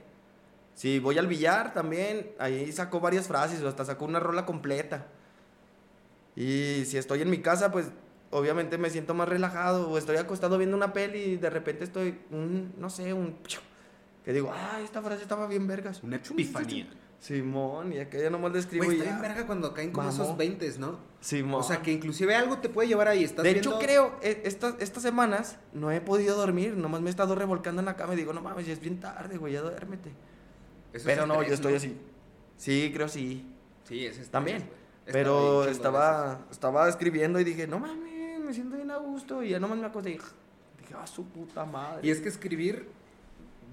[0.73, 5.06] Si voy al billar también, ahí saco varias frases, o hasta saco una rola completa.
[6.36, 7.91] Y si estoy en mi casa, pues
[8.34, 12.19] obviamente me siento más relajado, o estoy acostado viendo una peli y de repente estoy,
[12.32, 13.38] un, no sé, un...
[14.26, 16.02] Que digo, ah, esta frase estaba bien vergas.
[16.04, 16.88] Una epifanía.
[17.19, 19.17] Simón, y acá ya nomás le escribo Güey, está ya.
[19.17, 20.24] bien verga cuando caen como Mamó.
[20.24, 21.00] esos 20, ¿no?
[21.22, 21.62] Simón.
[21.62, 23.24] O sea, que inclusive algo te puede llevar ahí.
[23.24, 23.69] Estás de viendo...
[23.69, 27.82] hecho, creo, eh, estas, estas semanas no he podido dormir, nomás me he estado revolcando
[27.82, 30.10] en la cama y digo, no mames, ya es bien tarde, güey, ya duérmete.
[30.91, 31.98] Eso Pero es no, estrés, yo estoy así.
[32.58, 33.50] Sí, creo sí.
[33.88, 34.58] Sí, es También.
[34.58, 38.12] Estaba Pero estaba, estaba escribiendo y dije, no mames,
[38.43, 39.43] me siento bien a gusto.
[39.43, 42.08] Y ya nomás me acosté y dije, ah, su puta madre.
[42.08, 42.88] Y es que escribir,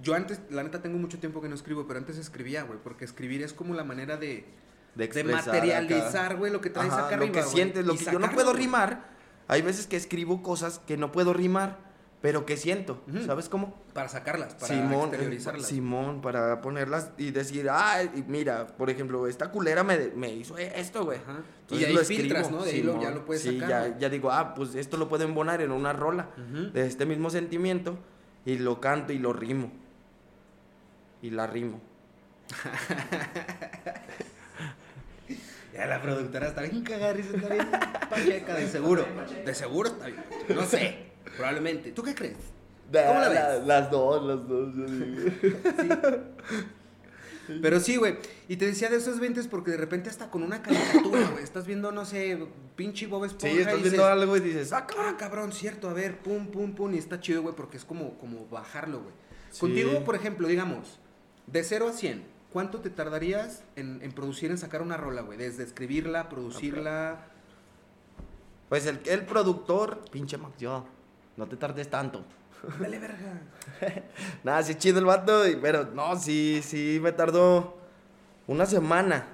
[0.03, 3.05] yo antes, la neta tengo mucho tiempo que no escribo, pero antes escribía, güey, porque
[3.05, 4.47] escribir es como la manera de,
[4.95, 8.05] de, materializar, güey, lo que traes Ajá, acá lo arriba, que sientes, lo y que
[8.07, 9.11] yo no puedo rimar.
[9.49, 11.79] Hay veces que escribo cosas que no puedo rimar,
[12.21, 13.03] pero que siento.
[13.25, 13.81] ¿Sabes cómo?
[13.95, 15.67] Para sacarlas, para Simón, exteriorizarlas.
[15.67, 21.05] Simón, para ponerlas y decir, ah, mira, por ejemplo, esta culera me, me hizo esto,
[21.07, 21.19] güey.
[21.71, 22.65] Y ahí lo filtras, escribo, ¿no?
[22.65, 23.15] De ahí lo- ya Simón.
[23.15, 23.93] lo puedes sí, sacar.
[23.93, 26.29] ya, ya digo, ah, pues esto lo puedo embonar en una rola
[26.73, 27.99] de este mismo sentimiento
[28.45, 29.73] y lo canto y lo rimo.
[31.23, 31.81] Y la rimo.
[35.73, 37.13] Ya la productora está bien y está
[37.49, 37.71] bien
[38.11, 39.07] pacheca, de seguro.
[39.47, 40.25] De seguro está bien.
[40.49, 41.10] No sé,
[41.41, 41.93] probablemente.
[41.93, 42.39] ¿Tú qué crees?
[42.93, 43.67] ¿Cómo la ves?
[43.67, 44.75] las dos, las dos.
[44.75, 46.21] yo digo.
[47.63, 48.17] Pero sí, güey.
[48.49, 51.43] Y te decía de esos 20 porque de repente hasta con una caricatura, güey.
[51.43, 52.39] Estás viendo, no sé,
[52.77, 53.55] pinche Bob Esponja.
[53.55, 56.47] Sí, estás y viendo dices, algo y dices, ah, Ah, cabrón, cierto, a ver, pum,
[56.49, 59.15] pum, pum, y está chido, güey, porque es como, como bajarlo, güey.
[59.51, 59.61] Sí.
[59.61, 61.01] Contigo, por ejemplo, digamos,
[61.47, 62.23] de 0 a 100,
[62.53, 65.37] ¿cuánto te tardarías en, en producir, en sacar una rola, güey?
[65.37, 67.27] Desde escribirla, producirla.
[68.69, 70.87] Pues el, el productor, pinche Max, yo,
[71.37, 72.25] no te tardes tanto.
[72.79, 73.41] Dale, verga.
[74.45, 77.79] Nada, sí chido el vato, pero no, sí, sí me tardó
[78.47, 79.27] una semana,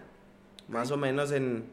[0.68, 1.64] más o menos, en,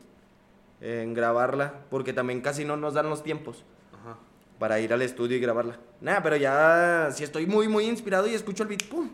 [0.81, 3.63] en grabarla, porque también casi no nos dan los tiempos
[4.01, 4.17] Ajá.
[4.57, 5.77] para ir al estudio y grabarla.
[6.01, 9.09] Nada, pero ya, si estoy muy, muy inspirado y escucho el beat, ¡pum!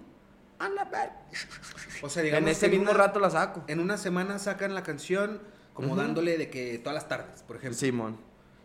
[2.02, 2.44] O sea, digamos.
[2.44, 3.64] En ese mismo una- rato la saco.
[3.68, 5.42] En una semana sacan la canción
[5.74, 7.78] como dándole de que todas las tardes, por ejemplo.
[7.78, 8.18] Simón.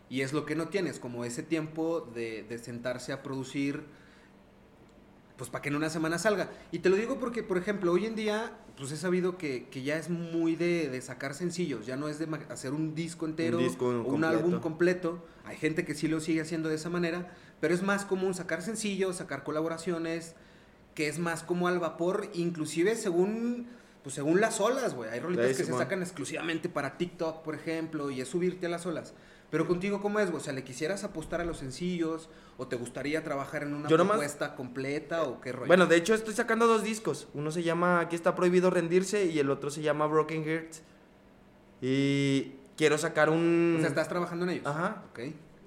[0.09, 3.83] Y es lo que no tienes, como ese tiempo de, de sentarse a producir,
[5.37, 6.49] pues para que en una semana salga.
[6.71, 9.83] Y te lo digo porque, por ejemplo, hoy en día, pues he sabido que, que
[9.83, 13.57] ya es muy de, de sacar sencillos, ya no es de hacer un disco entero
[13.57, 14.27] disco o un completo.
[14.37, 15.25] álbum completo.
[15.43, 18.61] Hay gente que sí lo sigue haciendo de esa manera, pero es más común sacar
[18.61, 20.35] sencillos, sacar colaboraciones,
[20.93, 23.67] que es más como al vapor, inclusive según...
[24.03, 25.09] Pues según las olas, güey.
[25.09, 28.85] Hay rolitas que se sacan exclusivamente para TikTok, por ejemplo, y es subirte a las
[28.85, 29.15] olas.
[29.55, 30.29] Pero contigo, ¿cómo es?
[30.31, 32.27] O sea, ¿le quisieras apostar a los sencillos?
[32.57, 35.23] ¿O te gustaría trabajar en una Yo nomás- propuesta completa?
[35.23, 35.67] ¿O qué rollo?
[35.67, 37.29] Bueno, de hecho estoy sacando dos discos.
[37.33, 40.81] Uno se llama Aquí está prohibido rendirse y el otro se llama Broken Hearts.
[41.81, 43.75] Y quiero sacar un...
[43.77, 44.65] O sea, ¿estás trabajando en ellos?
[44.65, 45.03] Ajá.
[45.11, 45.19] Ok.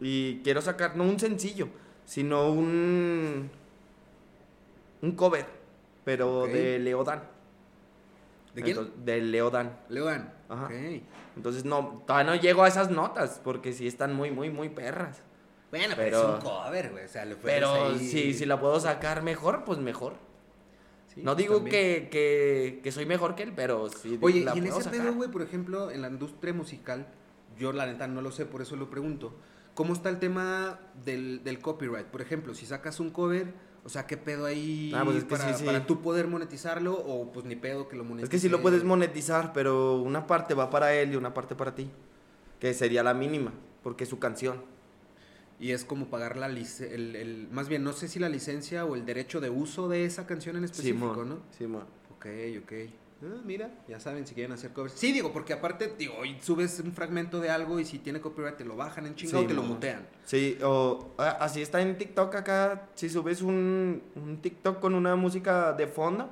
[0.03, 1.71] Y quiero sacar no un sencillo,
[2.05, 3.51] sino un...
[5.01, 5.47] Un cover,
[6.05, 7.23] pero de Leodan.
[8.59, 8.77] ¿De quién?
[8.79, 9.79] Entonces, de Leodan.
[9.89, 10.35] Leodan.
[10.49, 10.65] Ajá.
[10.67, 10.73] Ok.
[11.37, 15.23] Entonces no, todavía no llego a esas notas, porque sí están muy, muy, muy perras.
[15.71, 17.05] Bueno, pero, Pero- es un cover, güey.
[17.05, 20.15] O sea, le puedes Pero ahí- si, si la puedo sacar mejor, pues mejor.
[21.15, 24.55] Sí, no pues digo que, que, que soy mejor que él, pero sí Oye, la
[24.55, 25.01] y en puedo ese sacar.
[25.07, 27.07] pedo, güey, por ejemplo, en la industria musical,
[27.59, 29.35] yo la neta no lo sé, por eso lo pregunto.
[29.75, 32.07] ¿Cómo está el tema del, del copyright?
[32.07, 33.53] Por ejemplo, si sacas un cover,
[33.89, 35.65] o sea, ¿qué pedo ahí Ah, pues es que para, sí, sí.
[35.65, 38.25] para tú poder monetizarlo o pues ni pedo que lo monetices?
[38.25, 41.55] Es que sí lo puedes monetizar, pero una parte va para él y una parte
[41.55, 41.91] para ti.
[42.61, 43.51] Que sería la mínima,
[43.83, 44.61] porque es su canción.
[45.59, 48.85] Y es como pagar la licencia, el, el- más bien, no sé si la licencia
[48.85, 51.39] o el derecho de uso de esa canción en específico, Simón, ¿no?
[51.57, 51.85] Simón.
[52.15, 52.27] Ok,
[52.63, 52.73] ok.
[53.21, 54.93] Ah, mira, ya saben si quieren hacer covers.
[54.95, 58.57] Sí, digo, porque aparte, digo, hoy subes un fragmento de algo y si tiene copyright
[58.57, 60.07] te lo bajan en chinga o te lo mutean.
[60.25, 62.89] Sí, o así está en TikTok acá.
[62.95, 66.31] Si subes un, un TikTok con una música de fondo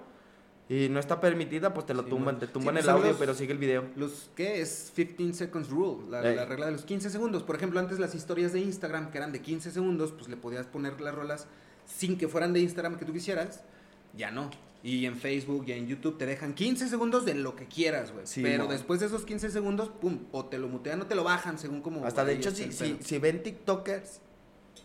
[0.69, 2.39] y no está permitida, pues te lo Sí, tumban.
[2.39, 3.85] Te Sí, tumban pues el audio, los- pero sigue el video.
[3.97, 7.43] Los que es 15 seconds rule, la, la regla de los 15 segundos.
[7.43, 10.67] Por ejemplo, antes las historias de Instagram que eran de 15 segundos, pues le podías
[10.67, 11.49] poner las rolas
[11.85, 13.65] sin que fueran de Instagram que tú quisieras.
[14.17, 14.51] Ya no.
[14.83, 18.27] Y en Facebook y en YouTube te dejan 15 segundos de lo que quieras, güey.
[18.27, 21.25] Sí, Pero después de esos 15 segundos, pum, o te lo mutean o te lo
[21.25, 22.05] bajan según como...
[22.07, 24.21] Hasta de hecho, si, si, si ven TikTokers,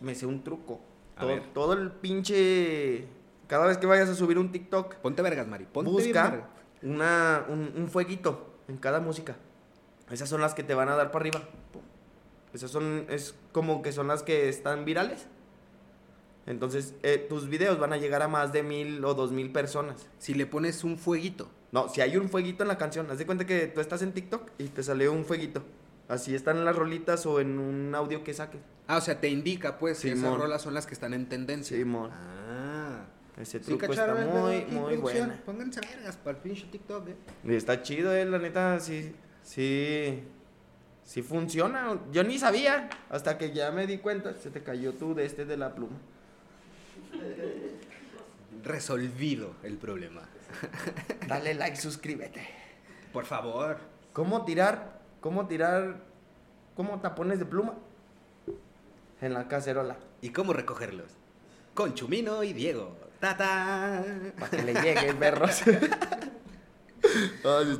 [0.00, 0.80] me sé un truco.
[1.16, 1.42] A Todo, ver.
[1.52, 3.04] todo el pinche.
[3.46, 5.66] Cada vez que vayas a subir un TikTok, Ponte vergas, Mari.
[5.72, 6.48] Ponte busca verga.
[6.82, 9.36] una, un, un fueguito en cada música.
[10.10, 11.42] Esas son las que te van a dar para arriba.
[12.52, 15.26] Esas son, es como que son las que están virales.
[16.46, 20.08] Entonces, eh, tus videos van a llegar a más de mil o dos mil personas.
[20.18, 21.48] Si le pones un fueguito.
[21.70, 24.12] No, si hay un fueguito en la canción, haz de cuenta que tú estás en
[24.12, 25.62] TikTok y te salió un fueguito.
[26.08, 28.60] Así están en las rolitas o en un audio que saques.
[28.88, 31.76] Ah, o sea, te indica, pues, que esas rolas son las que están en tendencia.
[31.76, 32.10] Simón.
[32.12, 33.06] Ah.
[33.40, 35.40] Ese Sí, truco está muy, muy buena.
[35.46, 37.16] Pónganse vergas para el pinche TikTok, eh.
[37.44, 40.22] Y está chido, eh, la neta, sí, sí,
[41.04, 41.98] sí funciona.
[42.12, 45.46] Yo ni sabía, hasta que ya me di cuenta, se te cayó tú de este
[45.46, 45.96] de la pluma.
[48.62, 50.22] Resolvido el problema.
[51.26, 52.46] Dale like, suscríbete.
[53.12, 53.78] Por favor.
[54.12, 56.02] ¿Cómo tirar, cómo tirar,
[56.76, 57.74] cómo tapones de pluma?
[59.20, 61.12] En la cacerola, ¿Y cómo recogerlos?
[61.74, 62.96] Con Chumino y Diego.
[63.20, 64.04] ¡Tata!
[64.38, 65.62] para que le llegue, perros.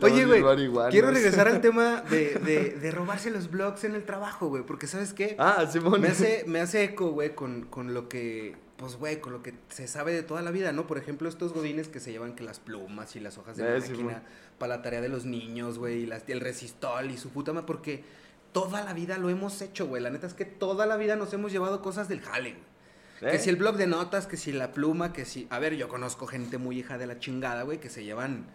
[0.02, 0.42] Oye, güey,
[0.90, 4.86] quiero regresar al tema de, de, de robarse los blogs en el trabajo, güey, porque
[4.86, 5.36] ¿sabes qué?
[5.38, 6.00] Ah, Simón.
[6.00, 9.54] Me hace, me hace eco, güey, con, con lo que, pues, güey, con lo que
[9.70, 10.86] se sabe de toda la vida, ¿no?
[10.86, 13.78] Por ejemplo, estos godines que se llevan que las plumas y las hojas de Eh,
[13.80, 14.22] máquina Simón.
[14.58, 17.66] para la tarea de los niños, güey, y las, el resistol y su puta madre,
[17.66, 18.04] porque
[18.52, 20.02] toda la vida lo hemos hecho, güey.
[20.02, 23.30] La neta es que toda la vida nos hemos llevado cosas del jale, güey.
[23.30, 23.32] ¿Eh?
[23.32, 25.46] Que si el blog de notas, que si la pluma, que si...
[25.48, 28.46] A ver, yo conozco gente muy hija de la chingada, güey, que se llevan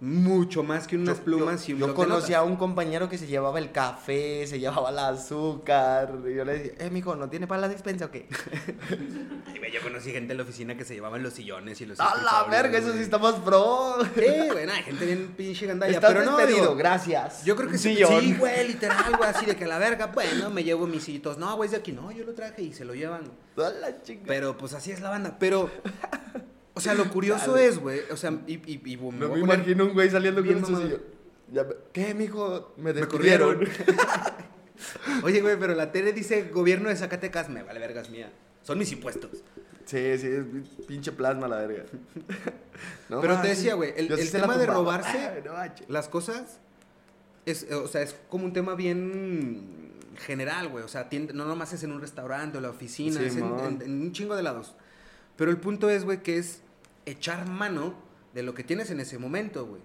[0.00, 3.16] mucho más que unas Yo- plumas yo, y un yo conocí a un compañero que
[3.16, 6.12] se llevaba el café, se llevaba el azúcar.
[6.30, 8.28] Y yo le decía, eh, mijo, ¿no tiene para la despensa o qué?
[9.76, 12.00] Yo conocí gente en la oficina que se llevaban los sillones y los...
[12.00, 12.78] ¡A la verga!
[12.78, 13.98] Eso sí estamos pro.
[14.14, 15.92] Sí, güey, nada, gente bien pinche gandalla.
[15.92, 17.44] Estás pero no, digo, gracias.
[17.44, 20.64] Yo creo que sí, sí, güey, literal, güey, así de que la verga, bueno, me
[20.64, 21.36] llevo mis hitos.
[21.36, 23.24] No, güey, es de aquí, no, yo lo traje y se lo llevan.
[23.58, 23.70] A.
[24.26, 25.36] Pero pues así es la banda.
[25.38, 25.68] Pero,
[26.76, 27.66] o sea, lo curioso Dale.
[27.66, 30.44] es, güey, o sea, y, y, y me No me poner- imagino un güey saliendo
[30.44, 30.82] con un mamado.
[30.84, 31.02] sillón.
[31.52, 32.72] Ya me- ¿Qué, mijo?
[32.76, 33.60] Me corrieron.
[35.22, 38.30] Oye, güey, pero la tele dice gobierno de Zacatecas, me vale vergas mía.
[38.62, 39.30] Son mis impuestos.
[39.86, 40.44] Sí, sí, es
[40.86, 41.84] pinche plasma la verga.
[43.08, 45.54] No Pero te decía, güey, el- Yo sí tema de robarse- no.
[45.88, 46.58] Las cosas,
[47.46, 50.84] es, eh, o sea, es como un tema bien general, güey.
[50.84, 53.64] O sea, tiende- no nomás es en un restaurante o la oficina, es en, Simón.
[53.64, 54.74] en- en un chingo de lados.
[55.36, 56.60] Pero el punto es, güey, que es
[57.06, 57.94] echar mano
[58.34, 59.80] de lo que tienes en ese momento, güey.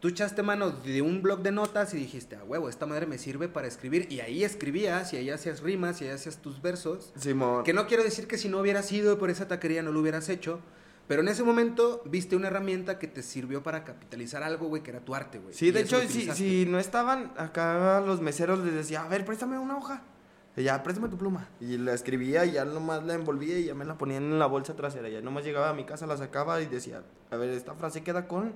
[0.00, 3.16] Tú echaste mano de un blog de notas y dijiste, a huevo, esta madre me
[3.16, 4.06] sirve para escribir.
[4.12, 7.12] Y ahí escribías, y ahí hacías rimas, y ahí hacías tus versos.
[7.16, 7.64] Simón.
[7.64, 10.28] Que no quiero decir que si no hubieras ido por esa taquería no lo hubieras
[10.28, 10.60] hecho.
[11.08, 14.90] Pero en ese momento viste una herramienta que te sirvió para capitalizar algo, güey, que
[14.90, 15.54] era tu arte, güey.
[15.54, 19.58] Sí, de hecho, si, si no estaban acá los meseros, les decía, a ver, préstame
[19.58, 20.02] una hoja.
[20.56, 21.48] Ya, préstame tu pluma.
[21.60, 24.46] Y la escribía y ya nomás la envolvía y ya me la ponía en la
[24.46, 25.08] bolsa trasera.
[25.10, 28.26] Ya nomás llegaba a mi casa, la sacaba y decía, a ver, esta frase queda
[28.26, 28.54] con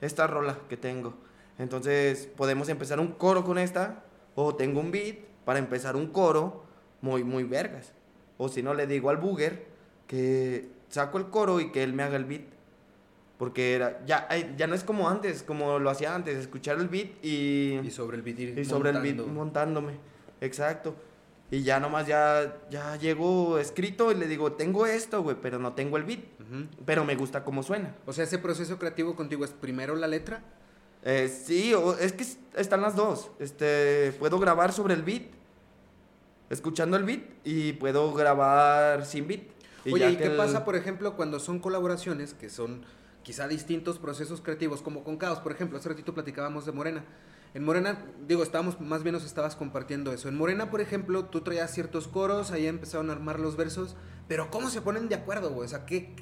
[0.00, 1.14] esta rola que tengo.
[1.58, 6.64] Entonces, podemos empezar un coro con esta, o tengo un beat para empezar un coro
[7.02, 7.92] muy, muy vergas.
[8.36, 9.66] O si no, le digo al booger
[10.08, 12.42] que saco el coro y que él me haga el beat.
[13.38, 17.24] Porque era, ya, ya no es como antes, como lo hacía antes, escuchar el beat
[17.24, 19.92] y, Y sobre el beat ir y sobre el beat montándome.
[20.40, 20.96] Exacto.
[21.50, 25.72] Y ya nomás ya, ya llego escrito y le digo, tengo esto, güey, pero no
[25.72, 26.20] tengo el beat.
[26.84, 27.94] Pero me gusta cómo suena.
[28.06, 30.42] O sea, ese proceso creativo contigo es primero la letra.
[31.04, 33.30] Eh, sí, o- es que es- están las dos.
[33.38, 35.22] Este, puedo grabar sobre el beat,
[36.50, 39.42] escuchando el beat, y puedo grabar sin beat.
[39.90, 42.82] Oye, ¿y qué el- pasa, por ejemplo, cuando son colaboraciones que son
[43.22, 45.78] quizá distintos procesos creativos, como con Caos, por ejemplo?
[45.78, 47.04] Hace ratito platicábamos de Morena.
[47.54, 50.28] En Morena, digo, estábamos, más bien nos estabas compartiendo eso.
[50.28, 53.96] En Morena, por ejemplo, tú traías ciertos coros, ahí empezaron a armar los versos,
[54.28, 55.64] pero ¿cómo se ponen de acuerdo, güey?
[55.66, 56.14] O sea, ¿qué,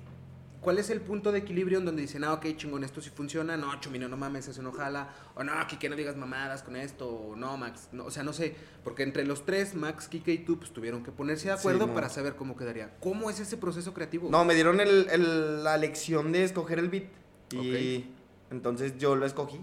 [0.61, 3.57] ¿cuál es el punto de equilibrio en donde dicen, ah, ok, chingón, esto sí funciona,
[3.57, 7.09] no, Chumino, no mames, eso no jala, o no, Kike, no digas mamadas con esto,
[7.09, 10.39] o no, Max, no, o sea, no sé, porque entre los tres, Max, Kike y
[10.39, 12.95] tú, pues tuvieron que ponerse de acuerdo Sí, para saber cómo quedaría.
[13.01, 14.29] ¿Cómo es ese proceso creativo?
[14.31, 17.05] No, me dieron el- el- la lección de escoger el beat.
[17.53, 18.07] Y
[18.51, 19.61] entonces yo lo escogí.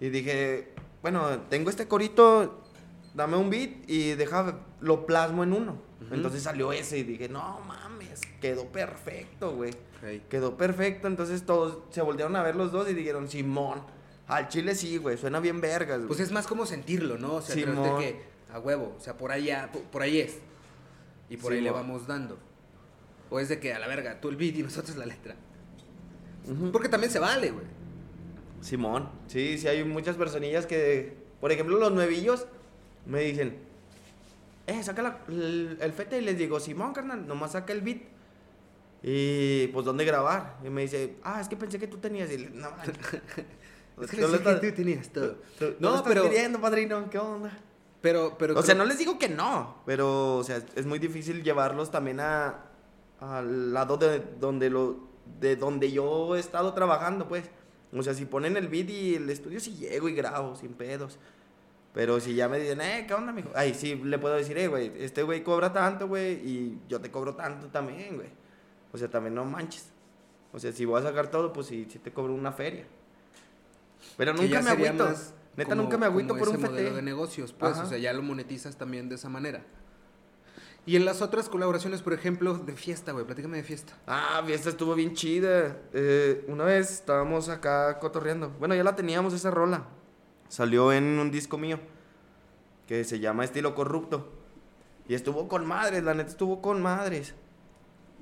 [0.00, 2.62] Y dije, bueno, tengo este corito,
[3.14, 5.88] dame un beat y deja, lo plasmo en uno.
[6.10, 9.72] Entonces salió ese y dije, no mames, quedó perfecto, güey.
[10.28, 11.08] Quedó perfecto.
[11.08, 13.82] Entonces todos se voltearon a ver los dos y dijeron, Simón,
[14.26, 15.98] al chile sí, güey, suena bien vergas.
[16.06, 16.22] Pues güey".
[16.22, 17.34] es más como sentirlo, ¿no?
[17.34, 17.98] O sea, Simón.
[17.98, 20.38] que a huevo, o sea, por allá, por, por ahí es.
[21.28, 22.38] Y por ahí le vamos dando.
[23.30, 25.34] O es de que a la verga, tú el beat y nosotros la letra.
[26.72, 27.66] Porque también se vale, güey.
[28.60, 32.46] Simón, sí, sí hay muchas personillas que, por ejemplo, los nuevillos
[33.06, 33.58] me dicen,
[34.66, 37.98] eh, saca la- el, el fete y les digo, Simón, carnal, nomás saca el beat.
[39.02, 40.56] Y pues, ¿dónde grabar?
[40.64, 42.30] Y me dice, ah, es que pensé que tú tenías.
[42.32, 42.68] Y le- no.
[44.00, 45.36] Es que les que estás- tú tenías todo.
[45.80, 47.50] No, estás pero- queriendo, padrino, ¿qué onda?
[48.00, 48.56] Pero, pero.
[48.56, 52.20] O sea, no les digo que no, pero, o sea, es muy difícil llevarlos también
[52.20, 52.60] a,
[53.20, 54.98] al lado de donde, lo,
[55.40, 57.44] de donde yo he estado trabajando, pues.
[57.92, 61.18] O sea, si ponen el beat y el estudio, sí llego y grabo, sin pedos.
[61.94, 63.48] Pero si ya me dicen, eh, ¿qué onda, mijo?
[63.54, 67.10] Ay, sí, le puedo decir, eh, güey, este güey cobra tanto, güey, y yo te
[67.10, 68.28] cobro tanto también, güey.
[68.92, 69.86] O sea, también no manches.
[70.52, 72.84] O sea, si voy a sacar todo, pues sí, sí te cobro una feria.
[74.16, 75.08] Pero nunca me agüito.
[75.56, 76.94] Neta, como- nunca me agüito por un modelo fete.
[76.94, 77.82] de negocios, pues, Ajá.
[77.84, 79.64] o sea, ya lo monetizas también de esa manera.
[80.88, 83.92] Y en las otras colaboraciones, por ejemplo, de fiesta, güey, platícame de fiesta.
[84.06, 85.76] Ah, fiesta estuvo bien chida.
[85.92, 88.48] Eh, una vez estábamos acá cotorreando.
[88.58, 89.84] Bueno, ya la teníamos esa rola.
[90.48, 91.78] Salió en un disco mío
[92.86, 94.32] que se llama Estilo Corrupto.
[95.06, 97.34] Y estuvo con madres, la neta estuvo con madres.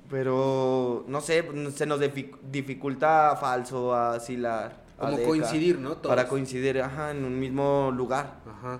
[0.09, 4.83] Pero, no sé, se nos dific- dificulta falso, asilar.
[4.97, 5.95] Como coincidir, ¿no?
[5.97, 6.07] Todos.
[6.07, 8.41] Para coincidir, ajá, en un mismo lugar.
[8.45, 8.79] Ajá.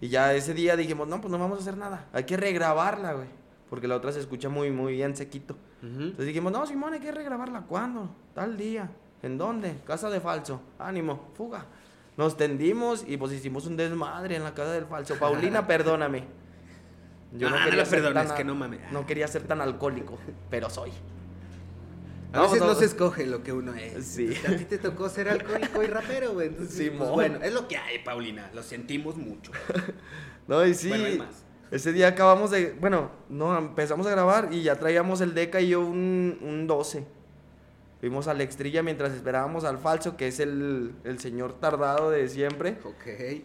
[0.00, 2.06] Y ya ese día dijimos, no, pues no vamos a hacer nada.
[2.12, 3.28] Hay que regrabarla, güey.
[3.68, 5.56] Porque la otra se escucha muy, muy bien sequito.
[5.82, 7.62] Entonces dijimos, no, Simón, hay que regrabarla.
[7.62, 8.10] ¿Cuándo?
[8.34, 8.90] Tal día.
[9.22, 9.76] ¿En dónde?
[9.86, 10.60] Casa de falso.
[10.78, 11.66] Ánimo, fuga.
[12.16, 15.14] Nos tendimos y pues hicimos un desmadre en la casa del falso.
[15.18, 16.24] Paulina, perdóname.
[17.34, 18.80] Ah, no ser perdones, tan- que no mames.
[18.92, 20.18] No quería ser tan alcohólico,
[20.50, 20.90] pero soy.
[22.32, 24.04] A No, veces no, no se escoge lo que uno es.
[24.06, 24.32] Sí.
[24.46, 26.48] A ti te tocó ser alcohólico y rapero, güey.
[26.48, 28.50] Entonces, pues, bueno, es lo que hay, Paulina.
[28.54, 29.52] Lo sentimos mucho.
[30.48, 30.88] No, y sí.
[30.88, 31.44] Bueno, hay más.
[31.70, 32.72] Ese día acabamos de.
[32.80, 37.04] Bueno, no, empezamos a grabar y ya traíamos el Deca y yo un, un 12.
[38.00, 42.28] Fuimos a la extrilla mientras esperábamos al falso, que es el, el señor tardado de
[42.28, 42.78] siempre.
[42.82, 43.42] Ok.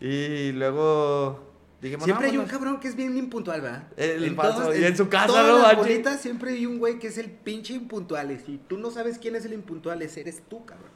[0.00, 1.51] Y luego
[1.82, 3.88] dijimos, Siempre no, hay un cabrón que es bien impuntual, ¿verdad?
[3.96, 7.08] El falso, y en su casa, todas ¿no, las bolitas siempre hay un güey que
[7.08, 8.30] es el pinche impuntual.
[8.30, 10.90] Y si tú no sabes quién es el impuntual, ese eres tú, cabrón.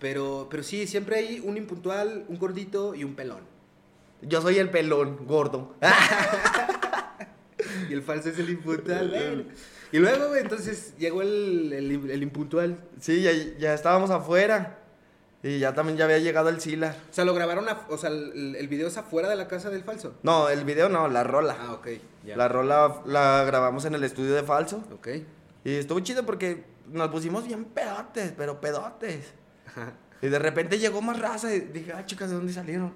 [0.00, 3.42] Pero, pero sí, siempre hay un impuntual, un gordito y un pelón.
[4.22, 5.76] Yo soy el pelón, gordo.
[7.88, 9.46] Y el falso es el impuntual.
[9.90, 12.78] Y luego, güey, entonces llegó el, el, el impuntual.
[13.00, 14.78] Sí, ya, ya estábamos afuera.
[15.42, 16.96] Y ya también ya había llegado el Sila.
[17.10, 19.70] O sea, lo grabaron, a- o sea, el, el video es afuera de la casa
[19.70, 20.14] del falso.
[20.24, 21.56] No, el video no, la rola.
[21.60, 21.88] Ah, ok.
[22.24, 22.36] Ya.
[22.36, 24.82] La rola la grabamos en el estudio de falso.
[24.92, 25.08] Ok.
[25.64, 29.32] Y estuvo chido porque nos pusimos bien pedotes, pero pedotes.
[29.66, 29.92] Ajá.
[30.20, 32.92] Y de repente llegó más raza y dije, ah, chicas, ¿de dónde salieron?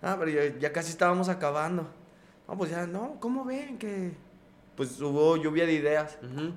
[0.00, 1.86] Ah, pero ya, ya casi estábamos acabando.
[2.48, 4.12] No, pues ya, no, ¿cómo ven que...?
[4.76, 6.16] Pues hubo lluvia de ideas.
[6.22, 6.52] Ujú.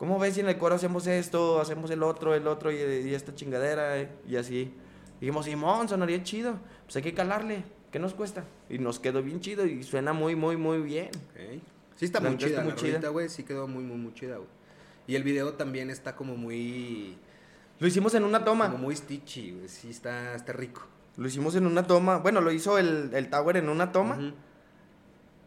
[0.00, 3.14] ¿Cómo ves si en el coro hacemos esto, hacemos el otro, el otro y, y
[3.14, 3.98] esta chingadera?
[3.98, 4.08] eh?
[4.26, 4.72] Y así.
[5.20, 6.54] Dijimos, Simón, sonaría chido.
[6.84, 7.64] Pues hay que calarle.
[7.92, 8.44] ¿Qué nos cuesta?
[8.70, 11.10] Y nos quedó bien chido y suena muy, muy, muy bien.
[11.96, 13.08] Sí está La muy chida, muy la chida.
[13.10, 14.48] güey, sí quedó muy, muy, muy chida, güey.
[15.06, 17.18] Y el video también está como muy...
[17.78, 18.70] Lo hicimos en una toma.
[18.70, 20.80] Como muy stitchy, güey, sí está, está rico.
[21.18, 22.16] Lo hicimos en una toma.
[22.16, 24.32] Bueno, lo hizo el, el Tower en una toma.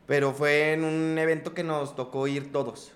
[0.06, 2.92] Pero fue en un evento que nos tocó ir todos.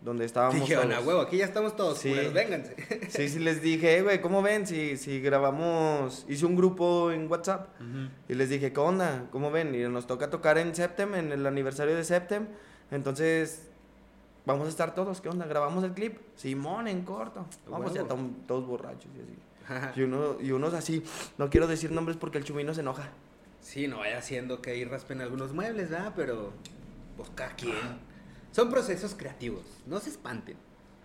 [0.00, 2.10] Donde estábamos Dijeron, a huevo, aquí ya estamos todos, Sí.
[2.10, 2.76] culeros, vénganse.
[3.10, 4.66] Sí, sí, les dije, "Eh, güey, ¿cómo ven?
[4.66, 7.68] Si, si grabamos, hice un grupo en WhatsApp
[8.28, 9.26] y les dije, ¿qué onda?
[9.32, 9.74] ¿Cómo ven?
[9.74, 12.46] Y nos toca tocar en Septem, en el aniversario de Septem.
[12.92, 13.68] Entonces,
[14.44, 15.44] vamos a estar todos, ¿qué onda?
[15.46, 16.18] ¿Grabamos el clip?
[16.36, 17.46] Simón, en corto.
[17.68, 20.00] Vamos ya todos borrachos y así.
[20.00, 21.02] Y, uno, y unos así,
[21.38, 23.08] no quiero decir nombres porque el chumino se enoja.
[23.60, 26.12] Sí, no vaya haciendo que ahí raspen algunos muebles, ¿verdad?
[26.14, 26.52] Pero,
[27.16, 27.74] pues cada quien.
[28.56, 30.56] Son procesos creativos, no se espanten.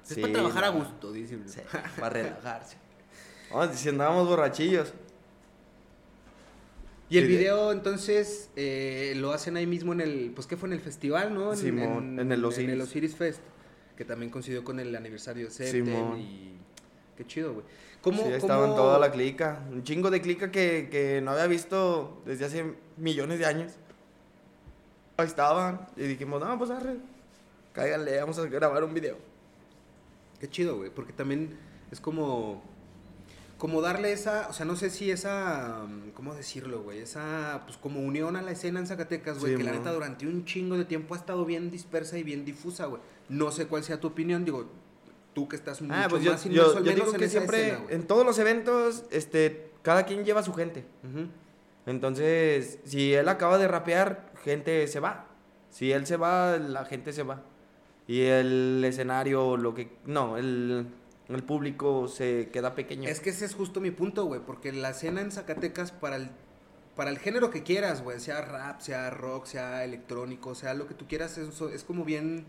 [0.08, 0.80] Es Sí, para trabajar a no.
[0.80, 1.44] gusto, dicen.
[1.50, 1.60] Sí,
[2.00, 2.78] para relajarse.
[3.52, 4.94] Vamos, si andábamos borrachillos.
[7.10, 10.70] Y el video, entonces, eh, lo hacen ahí mismo en el, pues, ¿qué fue?
[10.70, 11.52] En el festival, ¿no?
[11.52, 12.70] En, Simón, en el Osiris.
[12.70, 13.42] En el Osiris Fest,
[13.98, 16.20] que también coincidió con el aniversario de Septem Simón.
[16.22, 16.56] y...
[17.18, 17.66] Qué chido, güey.
[18.02, 19.62] ¿Cómo, Sí, estaban cómo- toda la clica.
[19.70, 23.74] Un chingo de clica que, que no había visto desde hace millones de años.
[25.18, 25.86] Ahí estaban.
[25.98, 27.11] Y dijimos, no, pues arre.
[27.74, 29.18] Cáiganle, vamos a grabar un video.
[30.40, 31.58] Qué chido, güey, porque también
[31.92, 32.64] es como...
[33.58, 35.82] Como darle esa, o sea, no sé si esa,
[36.16, 36.98] ¿cómo decirlo, güey?
[36.98, 40.26] Esa, pues como unión a la escena en Zacatecas, güey, Sí, que la neta durante
[40.26, 43.04] un chingo de tiempo ha estado bien dispersa y bien difusa, güey.
[43.30, 44.68] No sé cuál sea tu opinión, digo,
[45.36, 47.20] tú que estás mucho Ah, pues yo, más yo, inmerso yo al menos digo en
[47.20, 47.96] que esa siempre, escena, güey.
[47.96, 50.84] en todos los eventos, este, cada quien lleva su gente.
[51.86, 55.28] Entonces, si él acaba de rapear, gente se va.
[55.70, 57.44] Si él se va, la gente se va.
[58.12, 59.90] Y el escenario, lo que...
[60.06, 60.86] No, el,
[61.30, 63.08] el público se queda pequeño.
[63.08, 66.30] Es que ese es justo mi punto, güey, porque la escena en Zacatecas para el
[66.94, 70.94] para el género que quieras, güey, sea rap, sea rock, sea electrónico, sea lo que
[70.94, 72.46] tú quieras, es, es como bien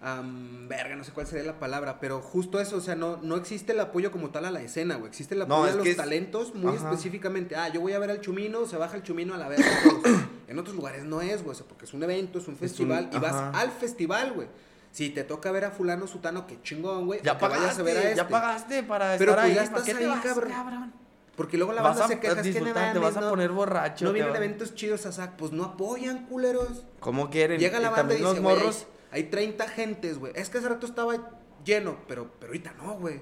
[0.00, 3.36] am, verga, no sé cuál sería la palabra, pero justo eso, o sea, no, no
[3.36, 5.96] existe el apoyo como tal a la escena, güey, existe el apoyo a los es-
[5.98, 6.88] talentos muy Ajá.
[6.90, 7.54] específicamente.
[7.54, 9.66] Ah, yo voy a ver al chumino, se baja el chumino a la verga.
[10.52, 13.10] en otros lugares no es, güey, o sea, porque es un evento, es un festival
[13.12, 14.48] y vas al festival, güey.
[14.92, 17.20] Si te toca ver a fulano sutano, qué chingón, güey.
[17.22, 18.16] Ya o que vayas pagaste, a ver a este.
[18.16, 19.64] ya pagaste para Pero estar pues ahí.
[19.64, 20.92] ya ¿para estás ahí, vas, cabrón.
[21.34, 23.50] Porque luego la Vas banda a se queja, es que no te vas a poner
[23.50, 24.04] borracho.
[24.04, 26.84] No vienen eventos chidos a SAC, pues no apoyan, culeros.
[27.00, 27.58] ¿Cómo quieren?
[27.58, 28.86] Llega la Y banda y los dice, morros.
[29.10, 30.34] hay 30 gentes, güey.
[30.36, 31.14] Es que hace rato estaba
[31.64, 33.20] lleno, pero, pero ahorita no, güey.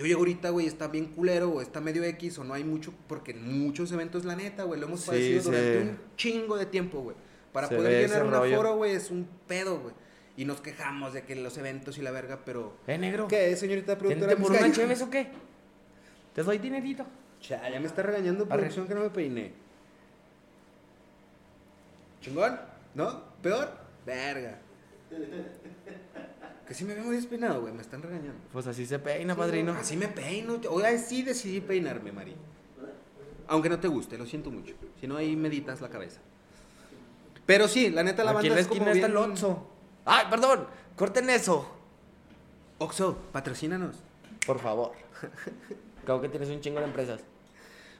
[0.00, 2.94] Yo llego ahorita, güey, está bien culero, o está medio X, o no hay mucho,
[3.06, 6.64] porque en muchos eventos, la neta, güey, lo hemos Sí, padecido durante un chingo de
[6.64, 7.16] tiempo, güey.
[7.52, 8.54] Para Se poder llenar un rollo.
[8.54, 9.94] aforo, güey, es un pedo, güey.
[10.38, 12.78] Y nos quejamos de que los eventos y la verga, pero...
[12.86, 13.28] Eh, negro.
[13.28, 14.28] ¿Qué, señorita productora?
[14.30, 14.86] ¿Tente por una musical?
[14.86, 15.26] cheves o qué?
[16.34, 17.04] ¿Te doy dinerito?
[17.42, 18.56] Cha, ya me está regañando Arre.
[18.56, 19.52] producción que no me peiné.
[22.22, 22.58] ¿Chingón?
[22.94, 23.22] ¿No?
[23.42, 23.70] ¿Peor?
[24.06, 24.60] Verga.
[26.70, 27.74] Que sí me veo muy despeinado, güey.
[27.74, 28.38] Me están regañando.
[28.52, 29.72] Pues así se peina, padrino.
[29.72, 30.60] Así me peino.
[30.68, 32.36] Hoy sí decidí peinarme, Mari.
[33.48, 34.76] Aunque no te guste, lo siento mucho.
[35.00, 36.20] Si no, ahí meditas la cabeza.
[37.44, 39.04] Pero sí, la neta la Aquí banda en la es como está bien...
[39.10, 39.66] el Oxxo.
[40.04, 40.68] Ay, perdón.
[40.94, 41.68] Corten eso.
[42.78, 43.96] Oxo, patrocínanos.
[44.46, 44.92] Por favor.
[46.04, 47.20] Creo que tienes un chingo de empresas.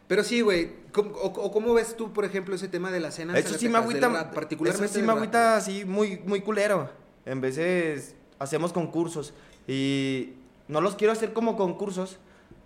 [0.07, 0.71] Pero sí, güey.
[0.93, 3.37] ¿cómo- O, o cómo ves tú, por ejemplo, ese tema de las cenas?
[3.37, 4.31] Eso sí me agüita.
[4.31, 6.89] particularmente eso sí me agüita así muy, muy culero.
[7.27, 9.33] En veces hacemos concursos.
[9.69, 10.33] Y
[10.67, 12.19] no los quiero hacer como concursos.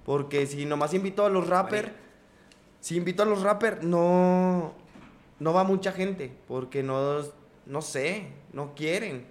[0.06, 1.90] Porque si nomás invito a los rappers.
[2.80, 4.72] Si invito a los rappers, no.
[5.38, 6.32] No va mucha gente.
[6.48, 7.20] Porque no.
[7.66, 8.28] No sé.
[8.54, 9.26] No quieren.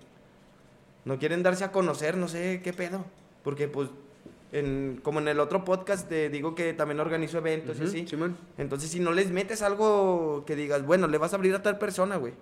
[1.05, 2.17] No quieren darse a conocer.
[2.17, 3.03] No sé qué pedo.
[3.43, 3.89] Porque pues.
[4.51, 8.07] En, como en el otro podcast te digo que también organizo eventos y Ujú, así.
[8.07, 8.37] Simón.
[8.59, 11.79] Entonces, si no les metes algo que digas, bueno, le vas a abrir a tal
[11.79, 12.33] persona, güey.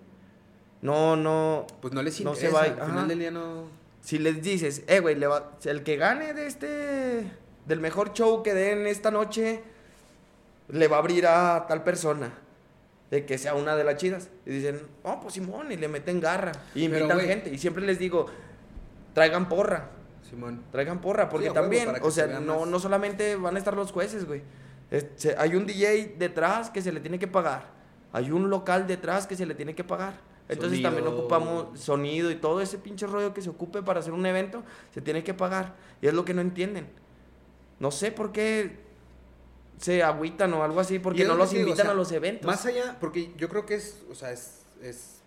[0.82, 1.68] No, no.
[1.82, 2.64] Pues no les No interesa.
[2.66, 3.64] se va, Al final del día no...
[4.02, 5.18] Si les dices, eh, güey,
[5.66, 7.32] el que gane de este.
[7.66, 9.62] del mejor show que den esta noche,
[10.70, 12.34] le va a abrir a tal persona.
[13.12, 14.30] De que sea una de las chidas.
[14.46, 16.52] Y dicen, oh, pues Simón, y le meten garra.
[16.74, 17.28] Y Pero, invitan güey.
[17.28, 17.50] gente.
[17.54, 18.26] Y siempre les digo,
[19.14, 19.90] traigan porra.
[20.30, 20.64] Simón.
[20.72, 22.68] Traigan porra, porque Sí, a huevo, también, o se sea, no, más.
[22.70, 24.42] no solamente van a estar los jueces, güey.
[25.38, 27.66] Hay un DJ detrás que se le tiene que pagar.
[28.14, 30.14] Hay un local detrás que se le tiene que pagar.
[30.52, 31.22] Entonces también Sonido.
[31.22, 35.02] ocupamos sonido y todo ese pinche rollo que se ocupe para hacer un evento, se
[35.02, 35.76] tiene que pagar.
[36.02, 36.88] Y es lo que no entienden.
[37.80, 38.80] No sé por qué
[39.78, 42.12] se agüitan o algo así, porque no los te digo, invitan o sea, a los
[42.12, 42.46] eventos.
[42.46, 45.22] Más allá, porque yo creo que es, o sea, es, es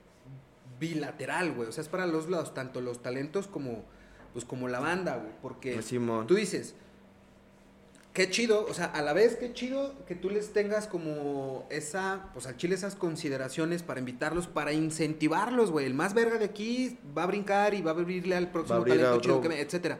[0.78, 1.68] bilateral, güey.
[1.68, 3.82] O sea, es para los lados, tanto los talentos como,
[4.32, 5.32] pues, como la banda, güey.
[5.42, 6.26] Porque Pues, Simón.
[6.26, 6.74] tú dices,
[8.14, 12.30] qué chido, o sea, a la vez qué chido que tú les tengas como esa,
[12.32, 15.84] pues al chile esas consideraciones para invitarlos, para incentivarlos, güey.
[15.84, 18.94] El más verga de aquí va a brincar y va a abrirle al próximo abrir
[18.96, 19.98] talento chido, que me- etcétera.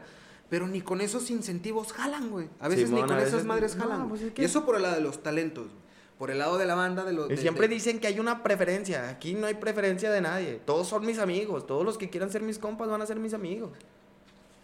[0.49, 2.49] Pero ni con esos incentivos jalan, güey.
[2.59, 4.07] A veces Simón, ni con esas madres no, jalan.
[4.09, 4.29] pues güey.
[4.29, 5.85] es que- Y eso por el lado de los talentos, güey.
[6.17, 7.27] Por el lado de la banda, de los...
[7.29, 9.09] Y de- siempre de- dicen que hay una preferencia.
[9.09, 10.61] Aquí no hay preferencia de nadie.
[10.63, 11.67] Todos son mis amigos.
[11.67, 13.71] Todos los que quieran ser mis compas van a ser mis amigos.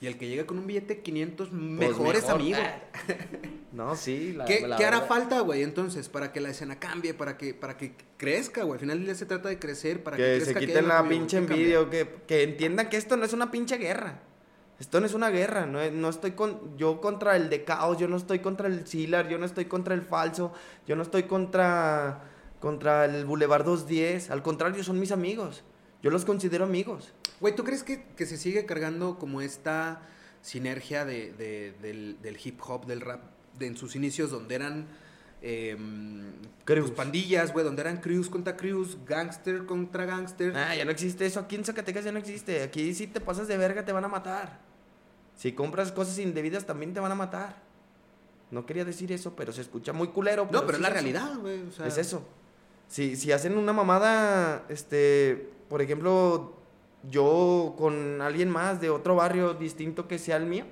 [0.01, 2.41] Y el que llega con un billete de 500 Pues mejores mejor.
[2.41, 2.61] amigos.
[3.71, 4.33] No, sí.
[4.33, 6.09] La, ¿Qué, la qué hará falta, güey, entonces?
[6.09, 8.73] Para que la escena cambie, para que, para que crezca, güey.
[8.73, 10.59] Al final día se trata de crecer, para que, Que crezca.
[10.59, 11.89] se quiten la pinche güey, ¿qué envidia.
[11.89, 14.19] Que, que entiendan que esto no es una pinche guerra.
[14.77, 15.65] Esto no es una guerra.
[15.67, 17.97] No, no estoy con, yo contra el de caos.
[17.97, 19.29] Yo no estoy contra el Silar.
[19.29, 20.51] Yo no estoy contra el falso.
[20.85, 22.23] Yo no estoy contra,
[22.59, 24.31] contra el Boulevard 210.
[24.31, 25.63] Al contrario, son mis amigos.
[26.03, 27.13] Yo los considero amigos.
[27.41, 30.01] Güey, ¿tú crees que, que se sigue cargando como esta
[30.41, 33.21] sinergia de, de- del, del hip hop, del rap,
[33.59, 34.87] de, en sus inicios, donde eran
[35.41, 35.75] eh,
[36.65, 40.55] pues, pandillas, güey, donde eran crews contra crews, gangster contra gangster?
[40.55, 41.39] Ah, ya no existe eso.
[41.39, 42.61] Aquí en Zacatecas ya no existe.
[42.63, 44.59] Aquí si te pasas de verga te van a matar.
[45.35, 47.61] Si compras cosas indebidas también te van a matar.
[48.51, 50.47] No quería decir eso, pero se escucha muy culero.
[50.51, 50.93] no, pero es la eso.
[50.93, 51.61] realidad, güey.
[51.63, 52.23] o sea, Es eso.
[52.87, 56.60] Si, si hacen una mamada, este, por ejemplo,
[57.09, 60.65] yo con alguien más de otro barrio distinto que sea el mío,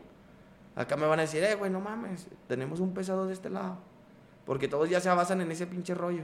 [0.75, 3.77] acá me van a decir, eh, güey, no mames, tenemos un pesado de este lado.
[4.45, 6.23] Porque todos ya se basan en ese pinche rollo.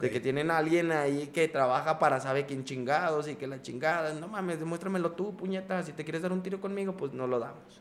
[0.00, 3.62] De que tienen a alguien ahí que trabaja para saber quién chingados y que la
[3.62, 4.12] chingada.
[4.12, 5.82] No mames, demuéstramelo tú, puñeta.
[5.82, 7.80] Si te quieres dar un tiro conmigo, pues no lo damos.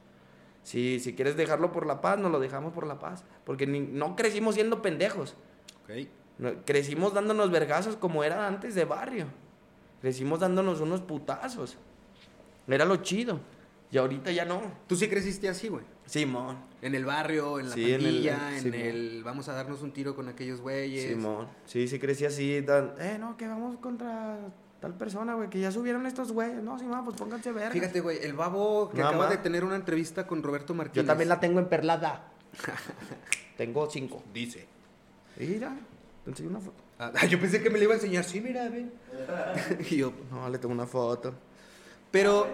[0.64, 3.26] Si, si quieres dejarlo por la paz, nos lo dejamos por la paz.
[3.44, 5.36] Porque ni- no crecimos siendo pendejos.
[6.38, 9.26] No, Crecimos dándonos vergazos como era antes de barrio.
[10.06, 11.78] Crecimos dándonos unos putazos.
[12.68, 13.40] Era lo chido.
[13.90, 14.62] Y ahorita ya no.
[14.86, 15.84] Tú sí creciste así, güey.
[16.06, 16.58] Simón.
[16.84, 20.30] En el barrio, en la Sí, en el- en, vamos a darnos un tiro con
[20.30, 21.08] aquellos güeyes.
[21.16, 21.48] Simón.
[21.66, 22.62] Sí, sí crecí así.
[22.62, 24.38] dan- eh, no, que vamos contra
[24.80, 25.50] tal persona, güey.
[25.50, 26.62] Que ya subieron estos güeyes.
[26.62, 27.72] No, Simón, pues pónganse verga.
[27.72, 31.04] Fíjate, güey, el babo que acaba de tener una entrevista con Roberto Martínez.
[31.04, 32.32] Yo también la tengo en perlada.
[33.58, 34.22] tengo cinco.
[34.32, 34.68] dice.
[35.40, 35.76] Mira,
[36.24, 36.85] te enseño una foto.
[37.00, 38.24] Ah, yo pensé que me le iba a enseñar.
[38.24, 38.92] Sí, mira, ven.
[39.90, 41.34] y yo, No, le tengo una foto.
[42.12, 42.48] pero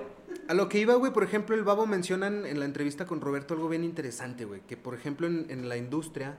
[0.48, 3.54] a lo que iba, güey, por ejemplo, el babo mencionan en la entrevista con Roberto
[3.54, 4.62] algo bien interesante, güey.
[4.62, 6.38] Que, por ejemplo, en, en la industria...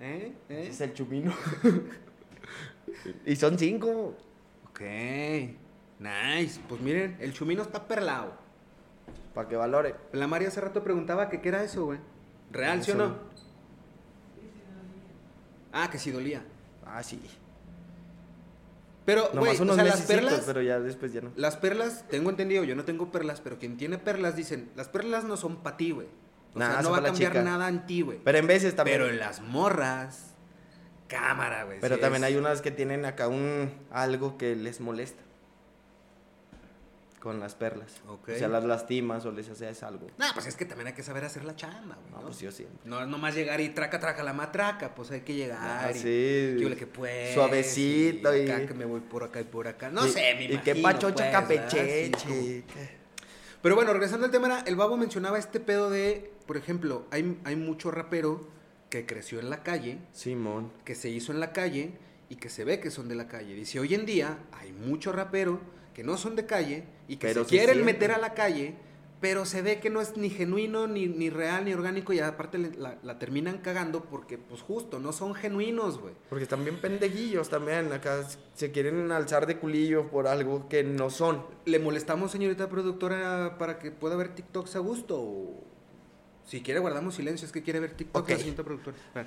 [0.00, 0.32] ¿Eh?
[0.48, 0.66] ¿Eh?
[0.70, 1.32] Es el chumino.
[3.26, 4.16] y son cinco.
[4.68, 4.80] Ok.
[6.00, 6.60] Nice.
[6.68, 8.32] Pues miren, el chumino está perlado.
[9.34, 9.94] Para que valore.
[10.12, 11.98] La María hace rato preguntaba que qué era eso, güey.
[12.50, 13.16] ¿Real, sí o no?
[15.74, 16.42] Ah, que sí dolía.
[16.86, 17.20] Ah, sí.
[19.04, 21.30] Pero, güey, o sea, las perlas, pero ya después ya no.
[21.36, 25.24] las perlas, tengo entendido, yo no tengo perlas, pero quien tiene perlas dicen, las perlas
[25.24, 26.06] no son para ti, güey.
[26.54, 27.42] O Nah, sea, no va a cambiar chica.
[27.42, 28.20] nada en ti, güey.
[28.24, 28.98] Pero en veces también.
[28.98, 30.34] Pero en las morras,
[31.08, 31.80] cámara, güey.
[31.80, 35.22] Pero también es- hay unas que tienen acá un algo que les molesta.
[37.24, 37.90] Con las perlas.
[38.06, 40.08] O sea, las lastimas o les haces algo.
[40.18, 42.10] Nah, pues es que también hay que saber hacer la chamba, güey.
[42.12, 42.26] No, ¿no?
[42.26, 42.78] pues yo siempre.
[42.84, 45.58] No es nomás llegar y traca, traca la matraca, pues hay que llegar.
[45.58, 46.02] Ah, y- sí.
[46.68, 47.32] que que pues.
[47.32, 49.88] Suavecito y- acá que me voy por acá y por acá.
[49.90, 52.10] No Y- sé, mi Y qué pachocha capecheche.
[52.10, 52.64] capecheche.
[53.62, 57.56] Pero bueno, regresando al tema, el babo mencionaba este pedo de, por ejemplo, hay, hay
[57.56, 58.46] mucho rapero
[58.90, 60.70] que creció en la calle, Simón.
[60.84, 61.92] que se hizo en la calle
[62.28, 63.54] y que se ve que son de la calle.
[63.54, 65.58] Dice, hoy en día hay mucho rapero
[65.94, 68.74] que no son de calle y que Pero se se quieren meter a la calle,
[69.20, 72.58] pero se ve que no es ni genuino, ni, ni real, ni orgánico y aparte
[72.58, 76.12] la, la terminan cagando porque, pues justo, no son genuinos, güey.
[76.28, 77.90] Porque están bien pendejillos también.
[77.92, 81.42] Acá se quieren alzar de culillo por algo que no son.
[81.64, 85.18] ¿Le molestamos, señorita productora, para que pueda ver TikToks a gusto?
[85.18, 85.64] O
[86.44, 87.46] si quiere, guardamos silencio.
[87.46, 88.28] Es que quiere ver TikToks, Ok.
[88.30, 88.96] la señorita productora.
[89.14, 89.24] Ah.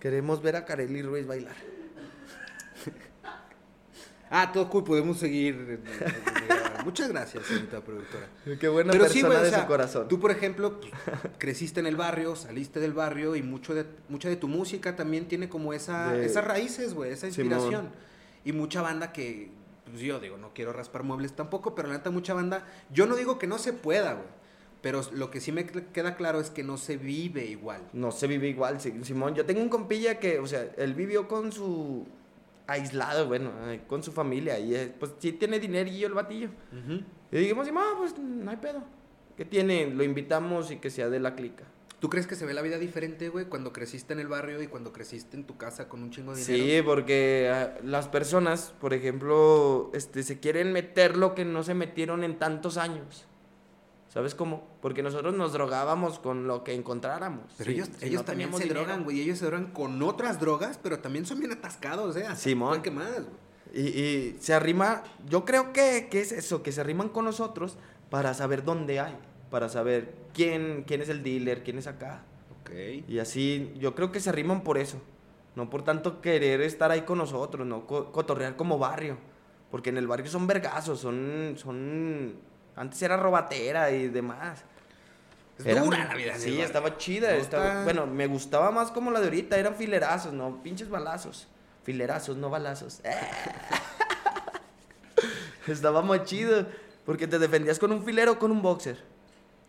[0.00, 1.56] Queremos ver a Kareli Ruiz bailar.
[4.30, 5.54] Ah, todo cool, podemos seguir.
[5.68, 6.12] eh, eh,
[6.48, 6.84] grabar.
[6.84, 8.26] Muchas gracias, señorita productora.
[8.60, 10.08] Qué buena Pero sí, persona güey, o de sea, su corazón.
[10.08, 10.92] tú, por ejemplo, pues,
[11.38, 15.26] creciste en el barrio, saliste del barrio y mucho de, mucha de tu música también
[15.28, 17.52] tiene como esa, De- esas raíces, güey, esa Simón.
[17.52, 17.88] inspiración.
[18.44, 19.50] Y mucha banda que,
[19.90, 23.16] pues yo digo, no quiero raspar muebles tampoco, pero la neta, mucha banda, yo no
[23.16, 24.28] digo que no se pueda, güey,
[24.82, 27.80] pero lo que sí me queda claro es que no se vive igual.
[27.94, 29.34] No se vive igual, Simón.
[29.34, 32.06] Yo tengo un compilla que, o sea, él vivió con su
[32.66, 34.58] aislado, bueno, eh, con su familia.
[34.58, 36.50] Y eh, pues sí tiene dinerillo el batillo.
[37.30, 38.82] Y dijimos, Simón, pues no hay pedo.
[39.36, 39.90] ¿Qué tiene?
[39.90, 41.64] Lo invitamos y que sea de la clica.
[42.04, 44.66] ¿Tú crees que se ve la vida diferente, güey, cuando creciste en el barrio y
[44.66, 46.64] cuando creciste en tu casa con un chingo de dinero?
[46.64, 51.72] Sí, porque ah, las personas, por ejemplo, este, se quieren meter lo que no se
[51.72, 53.26] metieron en tantos años.
[54.14, 54.66] ¿Sabes cómo?
[54.80, 57.44] Porque nosotros nos drogábamos con lo que encontráramos.
[57.58, 58.80] Pero Sí, ellos, si ellos no también se dinero.
[58.80, 59.20] drogan, güey.
[59.20, 62.22] Ellos se drogan con otras drogas, pero también son bien atascados, ¿eh?
[62.22, 62.80] Hasta Simón.
[62.80, 63.44] ¿Qué más, güey?
[63.74, 67.76] Y, y se arrima, yo creo que, que es eso, que se arriman con nosotros
[68.08, 69.16] para saber dónde hay,
[69.50, 72.22] para saber quién, quién es el dealer, quién es acá.
[72.60, 72.70] Ok.
[73.08, 74.98] Y así, yo creo que se arriman por eso,
[75.56, 79.18] no por tanto querer estar ahí con nosotros, no Co- cotorrear como barrio,
[79.72, 82.34] porque en el barrio son vergazos, son, son,
[82.76, 84.62] antes era robatera y demás.
[85.58, 86.64] Es Era dura la vida Sí, barrio.
[86.66, 87.30] estaba chida.
[87.30, 89.56] No estaba- está- Bueno, me gustaba más como la de ahorita.
[89.56, 91.46] Eran filerazos, no pinches balazos.
[91.84, 93.00] Filerazos, no balazos.
[95.66, 96.66] estaba más chido.
[97.04, 98.98] Porque te defendías con un filero o con un boxer.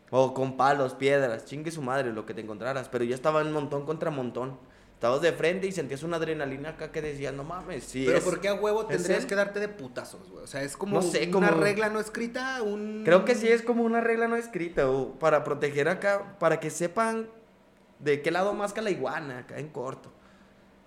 [0.09, 2.87] O con palos, piedras, chingue su madre, lo que te encontraras.
[2.89, 4.57] Pero ya estaba en montón contra montón.
[4.95, 8.03] Estabas de frente y sentías una adrenalina acá que decías, no mames, sí.
[8.05, 10.43] Pero es- ¿por qué a huevo tendrías que darte de putazos, güey?
[10.43, 13.01] O sea, es como No sé, una como- regla no escrita, un...
[13.05, 16.69] Creo que sí es como una regla no escrita, o para proteger acá, para que
[16.69, 17.27] sepan
[17.99, 20.11] de qué lado más que la iguana, acá en corto.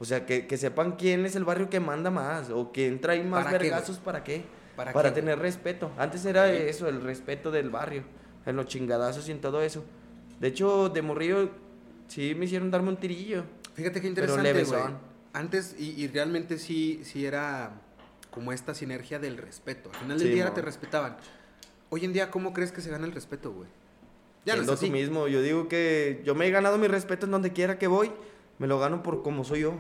[0.01, 3.23] O sea, que, que sepan quién es el barrio que manda más, o quién trae
[3.23, 3.71] más ¿Para qué, güey?
[3.71, 4.45] vergazos, ¿para qué?
[4.75, 5.23] ¿Para Para, qué, güey?
[5.27, 5.91] tener respeto.
[5.99, 8.05] Antes era eso, el respeto del barrio,
[8.47, 9.85] en los chingadazos y en todo eso.
[10.41, 11.51] De hecho, de morrillo,
[12.07, 13.45] sí me hicieron darme un tirillo.
[13.79, 14.65] Fíjate qué interesante, güey.
[14.65, 14.99] levesón.
[15.33, 17.81] Antes, y, y realmente sí, sí era
[18.31, 19.91] como esta sinergia del respeto.
[19.93, 20.53] Al final Sí, del día mo.
[20.53, 21.17] te respetaban.
[21.91, 23.69] Hoy en día, ¿cómo crees que se gana el respeto, güey?
[24.45, 24.87] Ya no es siendo así.
[24.87, 25.29] tú mismo.
[25.29, 28.11] Yo digo que yo me he ganado mi respeto en donde quiera que voy.
[28.59, 29.75] Me lo gano por como soy yo.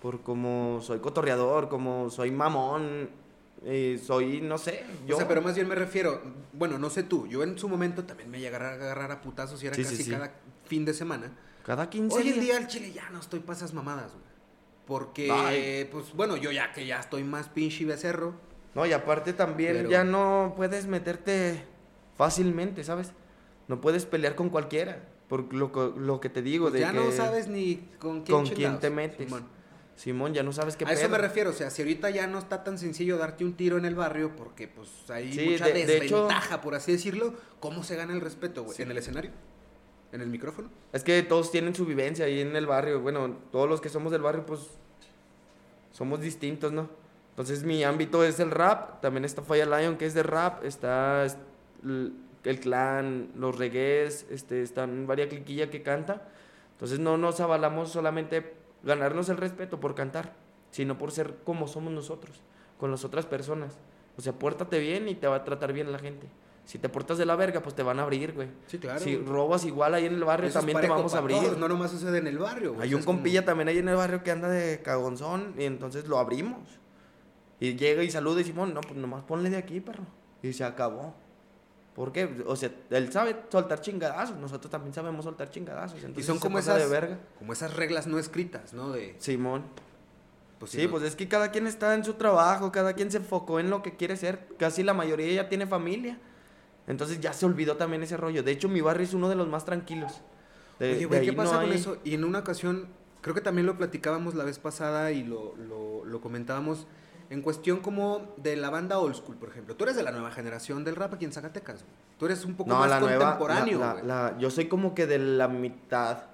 [0.00, 3.08] Por como soy cotorreador, como soy mamón.
[3.64, 5.14] eh, soy, no sé, yo.
[5.14, 6.20] O sea, pero más bien me refiero,
[6.52, 9.62] bueno, no sé tú, yo en su momento también me llegué a agarrar a putazos
[9.62, 10.10] y era Sí, sí, casi sí.
[10.10, 10.32] cada
[10.66, 11.30] fin de semana.
[11.64, 14.24] Cada 15 Hoy en día al chile ya no estoy para esas mamadas, güey.
[14.86, 15.88] Porque, Ay.
[15.92, 18.34] pues bueno, yo ya que ya estoy más pinche y becerro.
[18.74, 21.62] No, y aparte también Pero- ya no puedes meterte
[22.16, 23.12] fácilmente, ¿sabes?
[23.68, 25.08] No puedes pelear con cualquiera.
[25.28, 28.22] Por lo, que- lo que te digo, pues de ya que no sabes ni con
[28.22, 29.26] quién con quién te metes.
[29.28, 29.44] Simón.
[29.94, 32.38] Simón, ya no sabes qué A eso me refiero, o sea, si ahorita ya no
[32.38, 35.72] está tan sencillo darte un tiro en el barrio porque pues hay Sí, mucha de-
[35.86, 38.80] de hecho- desventaja, por así decirlo, ¿cómo se gana el respeto, güey?
[38.82, 39.30] ¿En el escenario?
[40.12, 40.68] ¿En el micrófono?
[40.92, 43.00] Es que todos tienen su vivencia ahí en el barrio.
[43.00, 44.60] Bueno, todos los que somos del barrio, pues
[45.90, 46.88] somos distintos, ¿no?
[47.30, 49.00] Entonces mi ámbito es el rap.
[49.00, 50.64] También está Fire Lion, que es de rap.
[50.64, 51.26] Está
[52.44, 56.28] el clan, los regués, este, están varias cliquillas que canta.
[56.72, 60.32] Entonces no nos avalamos solamente ganarnos el respeto por cantar,
[60.72, 62.40] sino por ser como somos nosotros,
[62.78, 63.78] con las otras personas.
[64.18, 66.26] O sea, pórtate bien y te va a tratar bien la gente.
[66.64, 68.48] Si te portas de la verga, pues te van a abrir, güey.
[68.66, 69.00] Sí, claro.
[69.00, 69.26] Si güey.
[69.26, 71.38] robas igual ahí en el barrio, Eso también te vamos a abrir.
[71.38, 72.88] todos, no nomás sucede en el barrio, güey.
[72.88, 76.06] Hay un como- compilla también ahí en el barrio que anda de cagonzón y entonces
[76.06, 76.60] lo abrimos.
[77.60, 80.04] Y llega y saluda y Simón, no, pues nomás ponle de aquí, perro.
[80.42, 81.14] Y se acabó.
[81.94, 82.42] ¿Por qué?
[82.46, 85.98] O sea, él sabe soltar chingadazos, nosotros también sabemos soltar chingadazos.
[86.00, 87.18] Y Entonces son se como esas, de verga.
[87.38, 88.90] como esas reglas no escritas, ¿no?
[88.92, 89.64] De, Simón.
[90.58, 93.18] pues, Sí, no- pues es que cada quien está en su trabajo, cada quien se
[93.18, 94.48] enfocó en lo que quiere ser.
[94.58, 96.18] Casi la mayoría ya tiene familia.
[96.86, 98.42] Entonces ya se olvidó también ese rollo.
[98.42, 100.20] De hecho, mi barrio es uno de los más tranquilos.
[100.78, 101.96] De- Oye, güey, ¿qué no pasa con hay- eso?
[102.04, 102.88] Y en una ocasión,
[103.20, 106.86] creo que también lo platicábamos la vez pasada y lo, lo, lo comentábamos
[107.30, 109.76] en cuestión como de la banda old school, por ejemplo.
[109.76, 111.94] Tú eres de la nueva generación del rap aquí en Zacatecas, güey.
[112.18, 113.24] Tú eres un poco No, más la nueva.
[113.38, 114.06] contemporáneo, la- la- güey.
[114.06, 116.24] la- yo soy como que de la mitad.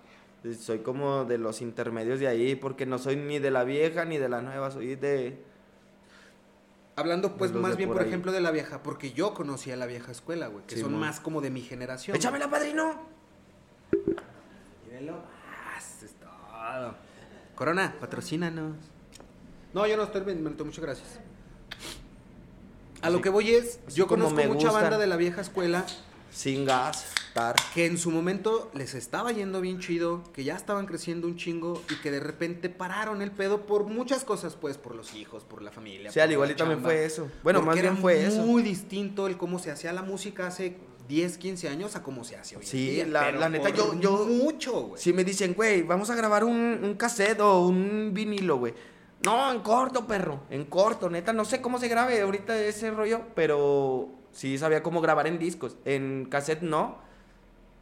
[0.59, 4.18] Soy como de los intermedios de ahí, porque no soy ni de la vieja ni
[4.18, 5.42] de la nueva, soy de...
[6.99, 10.49] Hablando pues más bien, por ejemplo, de la vieja, porque yo conocía la vieja escuela,
[10.49, 12.16] güey, que Sí, son más como de mi generación.
[12.16, 13.03] ¡Échamela, padrino!
[14.84, 15.22] Mírenlo
[16.05, 16.96] es todo.
[17.55, 18.74] Corona, patrocínanos.
[19.72, 21.20] No, yo no estoy vendiendo, muchas gracias.
[23.01, 24.72] A lo que voy es, Así yo conozco mucha gustan.
[24.82, 25.86] banda de la vieja escuela
[26.39, 27.57] Sin gas, tar.
[27.74, 31.82] que en su momento les estaba yendo bien chido, que ya estaban creciendo un chingo
[31.91, 35.62] y que de repente pararon el pedo por muchas cosas, pues, por los hijos, por
[35.62, 36.12] la familia.
[36.12, 37.28] Sí, al igual y también fue eso.
[37.43, 38.41] Bueno, más bien fue eso.
[38.43, 40.76] muy distinto el cómo se hacía la música hace
[41.09, 44.82] 10, 15 años a cómo se hace hoy en Sí, día, la- neta, yo- Mucho,
[44.82, 45.03] güey.
[45.03, 48.74] Si me dicen, güey, vamos a grabar un, un cassette o un vinilo, güey.
[49.24, 50.43] No, en corto, perro.
[50.51, 51.32] En corto, neta.
[51.32, 54.09] No sé cómo se grabe ahorita ese rollo, pero
[54.39, 55.76] sí sabía cómo grabar en discos.
[55.84, 56.99] En cassette no.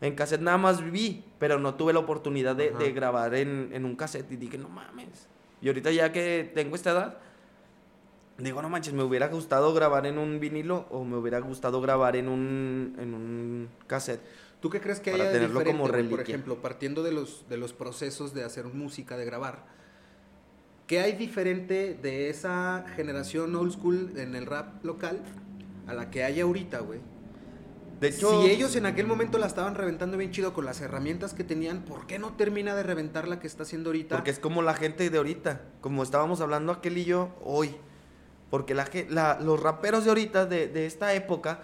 [0.00, 3.94] En cassette nada más vi, pero no tuve la oportunidad de, grabar en, en un
[3.94, 4.32] cassette.
[4.32, 5.28] Y dije, no mames.
[5.60, 7.18] Y ahorita ya que tengo esta edad,
[8.38, 12.16] digo, no manches, me hubiera gustado grabar en un vinilo o me hubiera gustado grabar
[12.16, 14.22] en un, en un cassette.
[14.60, 16.08] ¿Tú qué crees que haya de diferente, como?
[16.08, 19.66] Por ejemplo, partiendo de los, de los procesos de hacer música, de grabar.
[20.86, 25.20] ¿Qué hay diferente de esa generación old school en el rap local
[25.86, 27.00] a la que hay ahorita, güey?
[28.00, 31.32] De hecho, si ellos en aquel momento la estaban reventando bien chido con las herramientas
[31.32, 34.16] que tenían, ¿por qué no termina de reventar la que está haciendo ahorita?
[34.16, 37.74] Porque es como la gente de ahorita, como estábamos hablando aquel y yo hoy.
[38.50, 41.60] Porque la, la- los raperos de ahorita, de, de esta época,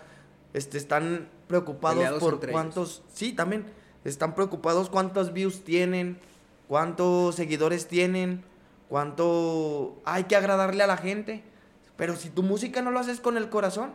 [0.55, 3.03] este, están preocupados Peleados por cuántos...
[3.13, 3.67] Sí, también.
[4.05, 6.19] Están preocupados cuántos views tienen,
[6.67, 8.43] cuántos seguidores tienen,
[8.89, 10.01] cuánto...
[10.05, 11.45] Hay que agradarle a la gente.
[11.97, 13.93] Pero si tu música no lo haces con el corazón,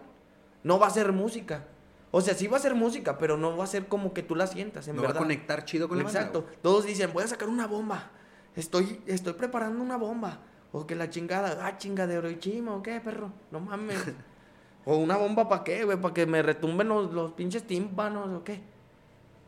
[0.68, 1.64] no va a ser música.
[2.12, 4.36] O sea, sí va a ser música, pero no va a ser como que tú
[4.36, 5.16] la sientas, en no verdad.
[5.16, 6.46] va a conectar chido con la banda, Exacto.
[6.62, 8.12] Todos dicen, voy a sacar una bomba.
[8.54, 10.40] Estoy, estoy preparando una bomba.
[10.74, 13.32] O que la chingada, ah, chingadero y chima, o qué, perro.
[13.50, 13.98] No mames.
[14.86, 18.44] o una bomba para qué, güey, para que me retumben los, los pinches tímpanos, o
[18.44, 18.62] qué.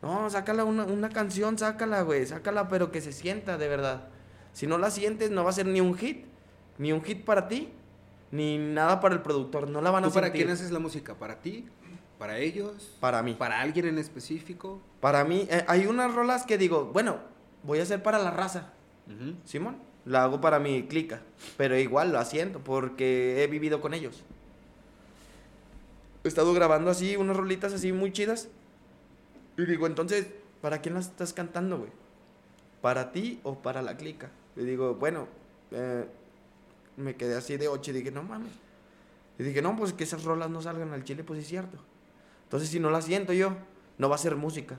[0.02, 4.08] No, sácala una, una canción, sácala, güey, sácala, pero que se sienta de verdad.
[4.54, 6.26] Si no la sientes, no va a ser ni un hit,
[6.78, 7.74] ni un hit para ti,
[8.32, 9.68] ni nada para el productor.
[9.70, 10.44] No la van a ¿Tú para sentir.
[10.46, 11.16] quién haces la música?
[11.16, 11.68] ¿Para ti?
[12.18, 12.96] ¿Para ellos?
[13.00, 13.34] Para mí.
[13.34, 14.82] ¿Para alguien en específico?
[15.00, 17.18] Para mí, eh, hay unas rolas que digo, bueno,
[17.64, 18.74] voy a hacer para la raza.
[19.44, 21.22] Simón, la hago para mi clica,
[21.58, 24.24] pero igual lo haciendo porque he vivido con ellos.
[26.24, 28.50] He estado grabando así, unas rolitas así muy chidas.
[29.58, 30.28] Y digo, entonces,
[30.62, 31.92] ¿para quién las estás cantando, güey?
[32.82, 34.30] ¿Para ti o para la clica?
[34.56, 35.28] Y digo, bueno,
[35.72, 36.06] eh,
[37.00, 38.52] me quedé así de ocho y dije, no mames.
[39.38, 41.78] Y dije, no, pues que esas rolas no salgan al chile, pues es cierto.
[42.44, 43.54] Entonces, si no las siento yo,
[43.98, 44.78] no va a ser música.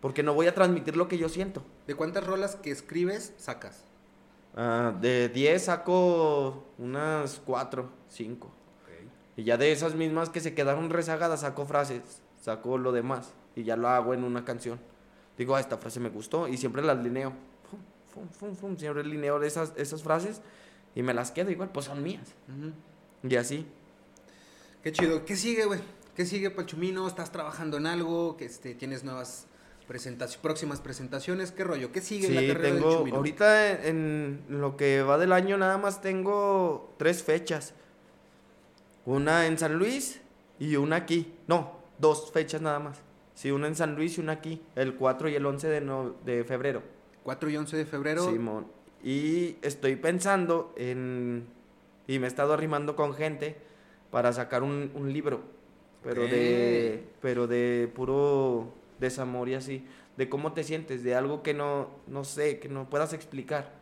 [0.00, 1.62] Porque no voy a transmitir lo que yo siento.
[1.86, 3.84] ¿De cuántas rolas que escribes sacas?
[4.56, 8.50] Ah, de 10 saco unas 4, 5.
[9.36, 12.02] Y ya de esas mismas que se quedaron rezagadas saco frases,
[12.40, 14.78] saco lo demás y ya lo hago en una canción.
[15.38, 17.32] Digo, ah, esta frase me gustó y siempre las lineo.
[17.70, 20.42] Fum, fum, fum, fum, siempre lineo esas, esas frases
[20.94, 22.34] y me las quedo igual, pues son mías.
[23.22, 23.66] Y así.
[24.82, 25.24] Qué chido.
[25.24, 25.80] ¿Qué sigue, güey?
[26.16, 27.06] ¿Qué sigue, Pachumino?
[27.06, 28.36] ¿Estás trabajando en algo?
[28.36, 29.46] que este, ¿Tienes nuevas
[29.86, 31.52] presentaciones, próximas presentaciones?
[31.52, 31.92] ¿Qué rollo?
[31.92, 33.16] ¿Qué sigue en la Sí, carrera del tengo, Chumino?
[33.16, 37.74] ahorita en, en lo que va del año nada más tengo tres fechas.
[39.06, 40.20] Una en San Luis
[40.58, 41.32] y una aquí.
[41.46, 42.98] No, dos fechas nada más.
[43.34, 46.14] Sí, una en San Luis y una aquí, el 4 y el 11 de, no-
[46.26, 46.82] de febrero.
[47.22, 48.30] 4 y 11 de febrero.
[48.30, 48.66] Simón.
[49.02, 51.46] Y estoy pensando en...
[52.06, 53.56] Y me he estado arrimando con gente
[54.10, 55.40] para sacar un, un libro.
[56.02, 57.04] Pero de...
[57.20, 59.84] Pero de puro desamor y así.
[60.16, 63.72] De cómo te sientes, de algo que no, no sé, que no puedas explicar.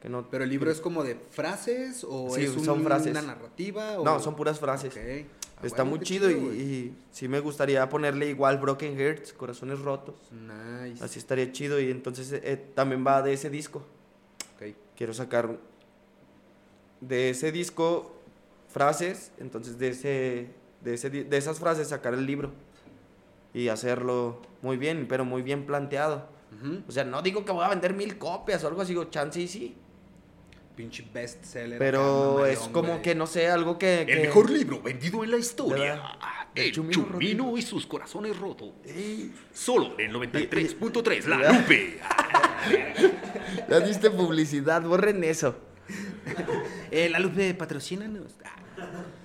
[0.00, 3.10] Que no, Pero el libro es como de frases o Sí, es son un- frases.
[3.12, 4.94] una narrativa o No, son puras frases.
[4.96, 9.78] Ah, Está huevo, muy chido, y, y sí me gustaría ponerle igual Broken Hearts, Corazones
[9.80, 10.16] Rotos.
[10.32, 11.02] Nice.
[11.02, 13.82] Así estaría chido y entonces eh, también va de ese disco.
[14.96, 15.58] Quiero sacar
[17.00, 18.14] de ese disco
[18.68, 22.52] frases, entonces de ese de ese de esas frases sacar el libro
[23.52, 26.28] y hacerlo muy bien, pero muy bien planteado.
[26.60, 26.82] Ujú.
[26.88, 29.40] O sea, no digo que voy a vender mil copias o algo así, digo, chance
[29.40, 29.74] y sí.
[30.76, 31.78] Pinche bestseller.
[31.78, 33.02] Pero es como güey.
[33.02, 34.00] que, no sé, algo que...
[34.02, 36.02] El que- mejor libro vendido en la historia.
[36.54, 38.70] El El Chumino Chumino y sus corazones rotos.
[38.84, 41.52] Ey, Solo en el 93.3 La.
[41.52, 42.00] Lupe.
[43.68, 45.56] ya diste publicidad, borren eso.
[46.90, 48.36] Eh, la Lupe, patrocínanos.
[48.44, 48.54] Ah.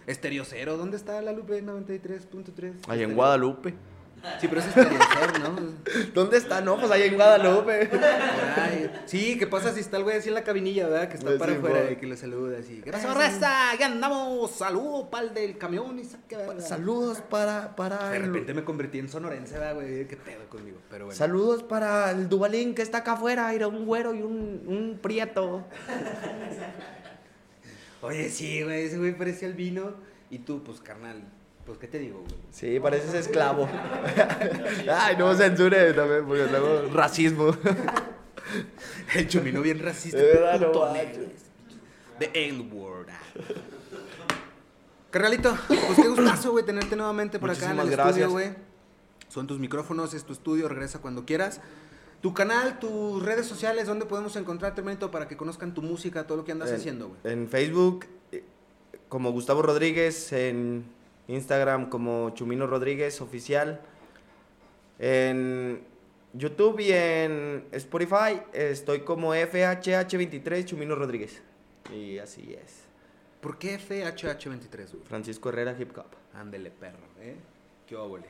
[0.07, 2.73] Estereo Cero, ¿dónde está la Lupe 93.3?
[2.87, 3.75] Ahí en Guadalupe.
[4.39, 5.55] Sí, pero es Estereo Cero, ¿no?
[6.13, 6.61] ¿Dónde está?
[6.61, 7.89] No, pues ahí en Guadalupe.
[8.57, 8.91] Ahí.
[9.05, 11.07] Sí, ¿qué pasa si está el güey así en la cabinilla, verdad?
[11.07, 12.81] Que está Pues para sí, afuera y que le saluda así.
[12.83, 13.75] ¿Qué pasó, raza?
[13.79, 14.51] Ya andamos.
[14.51, 16.03] Saludo pa'l del camión y.
[16.61, 20.07] Saludos para, para De el- repente me convertí en sonorense, ¿verdad, güey?
[20.07, 20.77] ¿Qué pedo conmigo?
[20.89, 21.17] Pero bueno.
[21.17, 25.65] Saludos para el Dubalín que está acá afuera, era un güero y un, un prieto.
[28.01, 29.93] Oye, sí, güey, ese güey parecía el vino.
[30.29, 31.23] Y tú, pues, carnal,
[31.69, 32.35] pues, ¿qué te digo, güey?
[32.51, 33.67] Sí, pareces esclavo.
[34.91, 37.55] Ay, no censure también, porque luego racismo.
[39.15, 40.17] El chumino bien racista.
[40.17, 41.17] De verdad, no manches.
[41.17, 41.29] güey.
[42.19, 43.07] The N-word.
[45.11, 48.53] Carnalito, pues qué gustazo, güey, tenerte nuevamente por acá en el Muchísimas estudio, gracias.
[48.53, 48.69] güey.
[49.27, 51.61] Son tus micrófonos, es tu estudio, regresa cuando quieras.
[52.21, 56.37] Tu canal, tus redes sociales, ¿dónde podemos encontrarte, hermanito, para que conozcan tu música, todo
[56.39, 57.19] lo que andas En- haciendo, güey?
[57.33, 58.43] En Facebook, eh,
[59.07, 60.83] como Gustavo Rodríguez, en
[61.29, 63.79] Instagram como Chumino Rodríguez Oficial,
[64.99, 65.81] en
[66.33, 71.41] YouTube y en Spotify estoy como FHH23 Chumino Rodríguez.
[71.93, 72.83] Y así es.
[73.41, 75.03] ¿Por qué FHH23, güey?
[75.05, 76.07] Francisco Herrera Hip Hop.
[76.33, 77.35] Ándele, perro, ¿eh?
[77.87, 78.25] Qué óvole.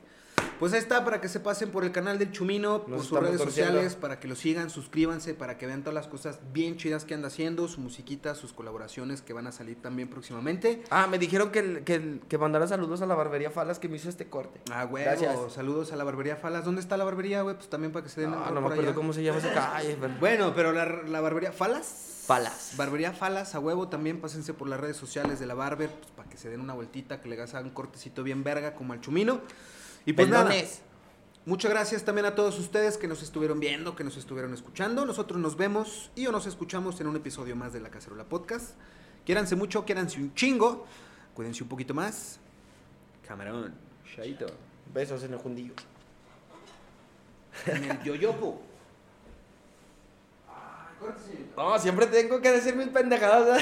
[0.60, 3.38] Pues ahí está, para que se pasen por el canal del Chumino, por sus redes
[3.38, 3.72] torciendo.
[3.74, 7.14] sociales, para que lo sigan, suscríbanse, para que vean todas las cosas bien chidas que
[7.14, 10.84] anda haciendo, su musiquita, sus colaboraciones que van a salir también próximamente.
[10.90, 14.10] Ah, me dijeron que, que, que mandara saludos a la barbería Falas que me hizo
[14.10, 14.60] este corte.
[14.72, 15.06] Ah, güey,
[15.50, 16.66] saludos a la barbería Falas.
[16.66, 17.56] ¿Dónde está la barbería, güey?
[17.56, 18.94] Pues también para que se den No, un no me acuerdo allá.
[18.94, 19.98] cómo se llama esa calle.
[20.00, 22.24] pero- Bueno, pero la, la barbería Falas.
[22.28, 22.74] Falas.
[22.78, 26.30] Barbería Falas, a huevo, también pásense por las redes sociales de la Barber, pues, para
[26.30, 29.42] que se den una vueltita, que le hagan un cortecito bien verga como al Chumino.
[30.06, 30.54] Y pues nada.
[31.46, 35.06] Muchas gracias también a todos ustedes que nos estuvieron viendo, que nos estuvieron escuchando.
[35.06, 38.76] Nosotros nos vemos y o nos escuchamos en un episodio más de La Cacerola Podcast.
[39.26, 40.86] Quiéranse mucho, quiéranse un chingo.
[41.34, 42.40] Cuídense un poquito más.
[43.28, 43.74] Camarón,
[44.06, 44.46] Shaito.
[44.94, 45.74] Besos en el jundillo.
[47.66, 48.62] En el yoyopo.
[51.56, 53.58] No, siempre tengo que decir mis pendejadas.